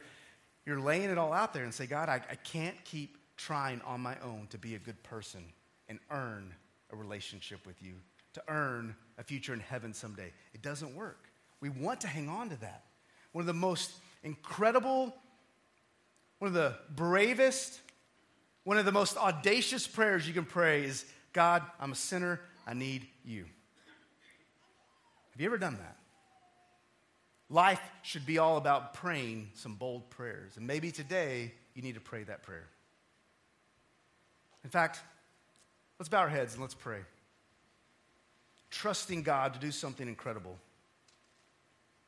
you're 0.64 0.81
laying 0.81 1.11
it 1.11 1.18
all 1.18 1.33
out 1.33 1.53
there 1.53 1.64
and 1.64 1.75
say, 1.75 1.87
God, 1.87 2.09
I, 2.09 2.20
I 2.31 2.35
can't 2.37 2.77
keep 2.85 3.18
trying 3.37 3.81
on 3.83 4.01
my 4.01 4.16
own 4.23 4.46
to 4.51 4.59
be 4.59 4.75
a 4.75 4.79
good 4.79 5.03
person 5.03 5.42
and 5.88 5.99
earn 6.11 6.55
a 6.92 6.96
relationship 6.96 7.66
with 7.66 7.83
you, 7.83 7.94
to 8.35 8.42
earn 8.49 8.94
a 9.18 9.23
future 9.23 9.55
in 9.55 9.61
heaven 9.61 9.94
someday. 9.94 10.33
It 10.55 10.62
doesn't 10.62 10.94
work. 10.94 11.29
We 11.61 11.68
want 11.68 12.01
to 12.03 12.09
hang 12.09 12.29
on 12.29 12.51
to 12.51 12.57
that. 12.61 12.85
One 13.33 13.42
of 13.42 13.46
the 13.46 13.53
most 13.53 13.92
incredible, 14.23 15.14
one 16.38 16.49
of 16.49 16.55
the 16.55 16.77
bravest, 16.94 17.81
one 18.64 18.79
of 18.79 18.85
the 18.85 18.92
most 18.92 19.16
audacious 19.16 19.87
prayers 19.87 20.27
you 20.27 20.35
can 20.35 20.44
pray 20.44 20.85
is 20.85 21.05
God, 21.33 21.62
I'm 21.79 21.92
a 21.92 21.96
sinner, 21.96 22.40
I 22.66 22.75
need 22.75 23.07
you. 23.25 23.44
Have 25.33 25.40
you 25.40 25.46
ever 25.46 25.59
done 25.59 25.77
that? 25.77 25.96
Life 27.49 27.81
should 28.03 28.27
be 28.27 28.38
all 28.38 28.57
about 28.57 28.94
praying 28.94 29.51
some 29.55 29.75
bold 29.75 30.11
prayers. 30.11 30.57
And 30.57 30.66
maybe 30.66 30.92
today 30.92 31.53
you 31.75 31.83
need 31.83 31.94
to 31.94 32.01
pray 32.01 32.23
that 32.25 32.42
prayer. 32.42 32.68
In 34.62 34.70
fact, 34.70 35.01
let's 35.99 36.09
bow 36.09 36.20
our 36.20 36.29
heads 36.29 36.53
and 36.53 36.62
let's 36.62 36.75
pray. 36.75 37.01
Trusting 38.70 39.23
God 39.23 39.55
to 39.55 39.61
do 39.61 39.73
something 39.73 40.07
incredible. 40.07 40.59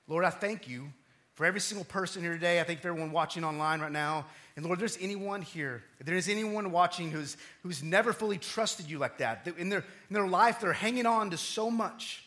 Lord, 0.07 0.25
I 0.25 0.31
thank 0.31 0.69
you 0.69 0.93
for 1.35 1.47
every 1.47 1.61
single 1.61 1.85
person 1.85 2.23
here 2.23 2.33
today. 2.33 2.61
I 2.61 2.65
think 2.65 2.81
for 2.81 2.89
everyone 2.89 3.13
watching 3.13 3.45
online 3.45 3.81
right 3.81 3.93
now. 3.93 4.27
And 4.57 4.67
Lord, 4.67 4.79
there's 4.79 4.99
anyone 5.01 5.41
here, 5.41 5.83
if 5.99 6.07
there's 6.07 6.29
anyone 6.29 6.73
watching 6.73 7.11
who's, 7.11 7.37
who's 7.63 7.83
never 7.83 8.13
fully 8.13 8.37
trusted 8.37 8.91
you 8.91 8.99
like 8.99 9.19
that, 9.19 9.49
in 9.57 9.71
their, 9.71 9.81
in 9.81 10.15
their 10.15 10.29
life, 10.29 10.61
they're 10.61 10.75
hanging 10.75 11.07
on 11.07 11.31
to 11.31 11.39
so 11.39 11.71
much. 11.71 12.25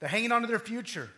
They're 0.00 0.08
hanging 0.08 0.32
on 0.32 0.40
to 0.42 0.48
their 0.48 0.58
future. 0.58 1.10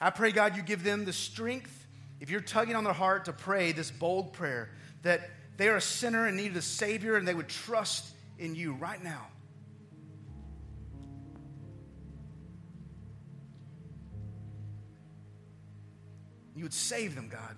I 0.00 0.10
pray, 0.10 0.32
God, 0.32 0.56
you 0.56 0.62
give 0.62 0.84
them 0.84 1.06
the 1.06 1.12
strength, 1.12 1.86
if 2.20 2.30
you're 2.30 2.40
tugging 2.40 2.76
on 2.76 2.84
their 2.84 2.92
heart, 2.92 3.26
to 3.26 3.32
pray 3.32 3.72
this 3.72 3.90
bold 3.90 4.34
prayer 4.34 4.68
that 5.02 5.30
they 5.56 5.68
are 5.68 5.76
a 5.76 5.80
sinner 5.80 6.26
and 6.26 6.36
need 6.36 6.54
a 6.56 6.62
Savior 6.62 7.16
and 7.16 7.26
they 7.26 7.34
would 7.34 7.48
trust 7.48 8.06
in 8.38 8.54
you 8.54 8.74
right 8.74 9.02
now. 9.02 9.26
You 16.64 16.66
would 16.66 16.72
save 16.72 17.14
them, 17.14 17.28
God. 17.28 17.56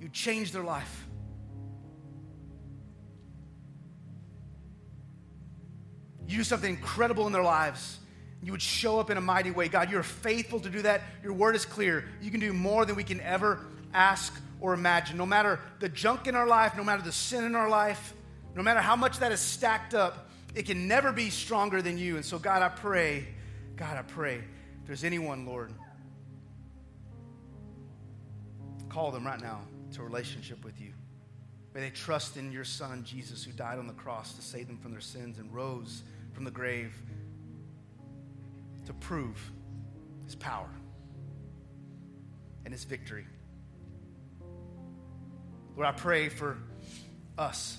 You'd 0.00 0.12
change 0.12 0.50
their 0.50 0.64
life. 0.64 1.06
You 6.26 6.38
do 6.38 6.42
something 6.42 6.70
incredible 6.70 7.28
in 7.28 7.32
their 7.32 7.44
lives. 7.44 8.00
You 8.42 8.50
would 8.50 8.60
show 8.60 8.98
up 8.98 9.08
in 9.08 9.18
a 9.18 9.20
mighty 9.20 9.52
way. 9.52 9.68
God, 9.68 9.88
you're 9.88 10.02
faithful 10.02 10.58
to 10.58 10.68
do 10.68 10.82
that. 10.82 11.02
Your 11.22 11.32
word 11.32 11.54
is 11.54 11.64
clear. 11.64 12.08
You 12.20 12.32
can 12.32 12.40
do 12.40 12.52
more 12.52 12.84
than 12.84 12.96
we 12.96 13.04
can 13.04 13.20
ever 13.20 13.66
ask 13.94 14.34
or 14.60 14.74
imagine. 14.74 15.16
No 15.16 15.24
matter 15.24 15.60
the 15.78 15.88
junk 15.88 16.26
in 16.26 16.34
our 16.34 16.48
life, 16.48 16.76
no 16.76 16.82
matter 16.82 17.02
the 17.02 17.12
sin 17.12 17.44
in 17.44 17.54
our 17.54 17.68
life, 17.68 18.14
no 18.56 18.64
matter 18.64 18.80
how 18.80 18.96
much 18.96 19.20
that 19.20 19.30
is 19.30 19.38
stacked 19.38 19.94
up, 19.94 20.28
it 20.56 20.66
can 20.66 20.88
never 20.88 21.12
be 21.12 21.30
stronger 21.30 21.82
than 21.82 21.98
you. 21.98 22.16
And 22.16 22.24
so, 22.24 22.40
God, 22.40 22.62
I 22.62 22.68
pray, 22.68 23.28
God, 23.76 23.96
I 23.96 24.02
pray, 24.02 24.38
if 24.38 24.86
there's 24.88 25.04
anyone, 25.04 25.46
Lord, 25.46 25.72
call 28.92 29.10
them 29.10 29.26
right 29.26 29.40
now 29.40 29.60
to 29.94 30.02
a 30.02 30.04
relationship 30.04 30.62
with 30.64 30.78
you. 30.78 30.92
May 31.74 31.80
they 31.80 31.90
trust 31.90 32.36
in 32.36 32.52
your 32.52 32.64
Son, 32.64 33.04
Jesus, 33.04 33.42
who 33.42 33.52
died 33.52 33.78
on 33.78 33.86
the 33.86 33.94
cross 33.94 34.34
to 34.34 34.42
save 34.42 34.66
them 34.66 34.76
from 34.76 34.92
their 34.92 35.00
sins 35.00 35.38
and 35.38 35.52
rose 35.52 36.02
from 36.34 36.44
the 36.44 36.50
grave 36.50 36.94
to 38.84 38.92
prove 38.92 39.50
his 40.26 40.34
power 40.34 40.68
and 42.66 42.74
his 42.74 42.84
victory. 42.84 43.24
Lord, 45.74 45.88
I 45.88 45.92
pray 45.92 46.28
for 46.28 46.58
us 47.38 47.78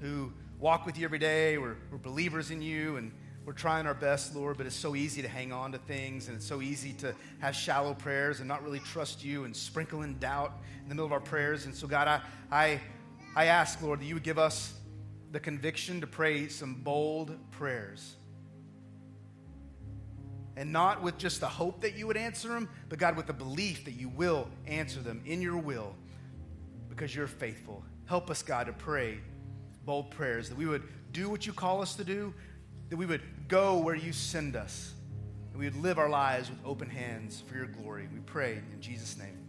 who 0.00 0.32
walk 0.58 0.84
with 0.84 0.98
you 0.98 1.04
every 1.04 1.20
day. 1.20 1.58
We're, 1.58 1.76
we're 1.92 1.98
believers 1.98 2.50
in 2.50 2.60
you 2.60 2.96
and 2.96 3.12
we're 3.44 3.52
trying 3.52 3.86
our 3.86 3.94
best, 3.94 4.34
Lord, 4.34 4.56
but 4.56 4.66
it's 4.66 4.74
so 4.74 4.96
easy 4.96 5.20
to 5.20 5.28
hang 5.28 5.52
on 5.52 5.72
to 5.72 5.78
things 5.78 6.28
and 6.28 6.36
it's 6.36 6.46
so 6.46 6.62
easy 6.62 6.94
to 6.94 7.14
have 7.40 7.54
shallow 7.54 7.92
prayers 7.92 8.38
and 8.40 8.48
not 8.48 8.64
really 8.64 8.78
trust 8.78 9.22
you 9.22 9.44
and 9.44 9.54
sprinkle 9.54 10.02
in 10.02 10.18
doubt 10.18 10.52
in 10.82 10.88
the 10.88 10.94
middle 10.94 11.06
of 11.06 11.12
our 11.12 11.20
prayers. 11.20 11.66
And 11.66 11.74
so, 11.74 11.86
God, 11.86 12.08
I, 12.08 12.20
I, 12.50 12.80
I 13.36 13.46
ask, 13.46 13.82
Lord, 13.82 14.00
that 14.00 14.06
you 14.06 14.14
would 14.14 14.22
give 14.22 14.38
us 14.38 14.72
the 15.32 15.40
conviction 15.40 16.00
to 16.00 16.06
pray 16.06 16.48
some 16.48 16.74
bold 16.74 17.36
prayers. 17.50 18.14
And 20.56 20.72
not 20.72 21.02
with 21.02 21.18
just 21.18 21.40
the 21.40 21.48
hope 21.48 21.82
that 21.82 21.96
you 21.96 22.06
would 22.06 22.16
answer 22.16 22.48
them, 22.48 22.68
but 22.88 22.98
God, 22.98 23.16
with 23.16 23.26
the 23.26 23.32
belief 23.32 23.84
that 23.84 23.94
you 23.94 24.08
will 24.08 24.48
answer 24.66 25.00
them 25.00 25.20
in 25.26 25.42
your 25.42 25.58
will 25.58 25.94
because 26.88 27.14
you're 27.14 27.26
faithful. 27.26 27.84
Help 28.06 28.30
us, 28.30 28.42
God, 28.42 28.68
to 28.68 28.72
pray 28.72 29.18
bold 29.84 30.10
prayers, 30.10 30.48
that 30.48 30.56
we 30.56 30.64
would 30.64 30.84
do 31.12 31.28
what 31.28 31.46
you 31.46 31.52
call 31.52 31.82
us 31.82 31.94
to 31.96 32.04
do, 32.04 32.32
that 32.88 32.96
we 32.96 33.06
would 33.06 33.22
go 33.48 33.78
where 33.78 33.94
you 33.94 34.12
send 34.12 34.56
us, 34.56 34.94
and 35.50 35.58
we 35.58 35.66
would 35.66 35.76
live 35.76 35.98
our 35.98 36.08
lives 36.08 36.50
with 36.50 36.58
open 36.64 36.88
hands 36.88 37.42
for 37.46 37.56
your 37.56 37.66
glory. 37.66 38.08
We 38.12 38.20
pray 38.20 38.60
in 38.72 38.80
Jesus' 38.80 39.18
name. 39.18 39.43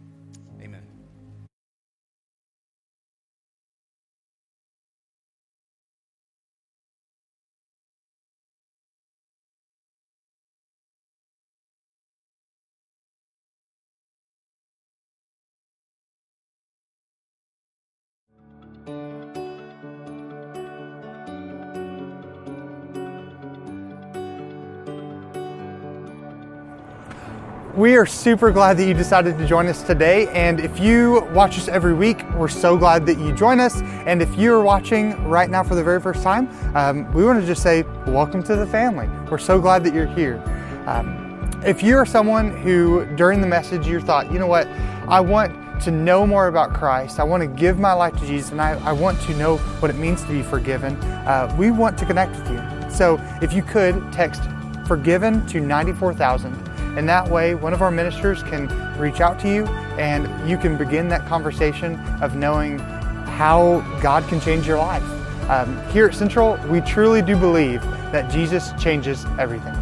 We 27.76 27.94
are 27.98 28.06
super 28.06 28.50
glad 28.52 28.78
that 28.78 28.86
you 28.86 28.94
decided 28.94 29.36
to 29.36 29.46
join 29.46 29.66
us 29.66 29.82
today. 29.82 30.28
And 30.28 30.60
if 30.60 30.80
you 30.80 31.28
watch 31.34 31.58
us 31.58 31.68
every 31.68 31.92
week, 31.92 32.24
we're 32.30 32.48
so 32.48 32.74
glad 32.74 33.04
that 33.04 33.18
you 33.18 33.34
join 33.34 33.60
us. 33.60 33.82
And 34.06 34.22
if 34.22 34.34
you're 34.34 34.62
watching 34.62 35.22
right 35.28 35.50
now 35.50 35.62
for 35.62 35.74
the 35.74 35.84
very 35.84 36.00
first 36.00 36.22
time, 36.22 36.48
um, 36.74 37.12
we 37.12 37.22
want 37.22 37.38
to 37.38 37.46
just 37.46 37.62
say, 37.62 37.82
welcome 38.06 38.42
to 38.44 38.56
the 38.56 38.66
family. 38.66 39.10
We're 39.30 39.36
so 39.36 39.60
glad 39.60 39.84
that 39.84 39.92
you're 39.92 40.06
here. 40.06 40.42
Um, 40.86 41.50
if 41.66 41.82
you're 41.82 42.06
someone 42.06 42.56
who, 42.62 43.04
during 43.14 43.42
the 43.42 43.46
message, 43.46 43.86
you 43.86 44.00
thought, 44.00 44.32
you 44.32 44.38
know 44.38 44.46
what, 44.46 44.66
I 45.06 45.20
want 45.20 45.82
to 45.82 45.90
know 45.90 46.26
more 46.26 46.46
about 46.48 46.72
Christ, 46.72 47.20
I 47.20 47.24
want 47.24 47.42
to 47.42 47.46
give 47.46 47.78
my 47.78 47.92
life 47.92 48.18
to 48.20 48.26
Jesus, 48.26 48.52
and 48.52 48.62
I, 48.62 48.82
I 48.86 48.92
want 48.92 49.20
to 49.24 49.36
know 49.36 49.58
what 49.80 49.90
it 49.90 49.98
means 49.98 50.22
to 50.22 50.28
be 50.28 50.42
forgiven, 50.42 50.96
uh, 51.26 51.54
we 51.58 51.70
want 51.70 51.98
to 51.98 52.06
connect 52.06 52.40
with 52.40 52.52
you. 52.52 52.90
So 52.90 53.20
if 53.42 53.52
you 53.52 53.62
could 53.62 54.10
text 54.14 54.40
forgiven 54.86 55.46
to 55.48 55.60
94,000 55.60 56.65
and 56.96 57.08
that 57.08 57.28
way, 57.28 57.54
one 57.54 57.72
of 57.72 57.82
our 57.82 57.90
ministers 57.90 58.42
can 58.42 58.68
reach 58.98 59.20
out 59.20 59.38
to 59.40 59.48
you 59.48 59.66
and 59.98 60.48
you 60.48 60.56
can 60.56 60.76
begin 60.76 61.08
that 61.08 61.26
conversation 61.26 61.96
of 62.22 62.36
knowing 62.36 62.78
how 62.78 63.80
God 64.00 64.26
can 64.28 64.40
change 64.40 64.66
your 64.66 64.78
life. 64.78 65.04
Um, 65.50 65.80
here 65.90 66.06
at 66.06 66.14
Central, 66.14 66.56
we 66.68 66.80
truly 66.80 67.22
do 67.22 67.36
believe 67.36 67.82
that 68.12 68.30
Jesus 68.30 68.72
changes 68.82 69.26
everything. 69.38 69.74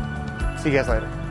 See 0.59 0.70
you 0.70 0.77
guys 0.77 0.88
later. 0.88 1.23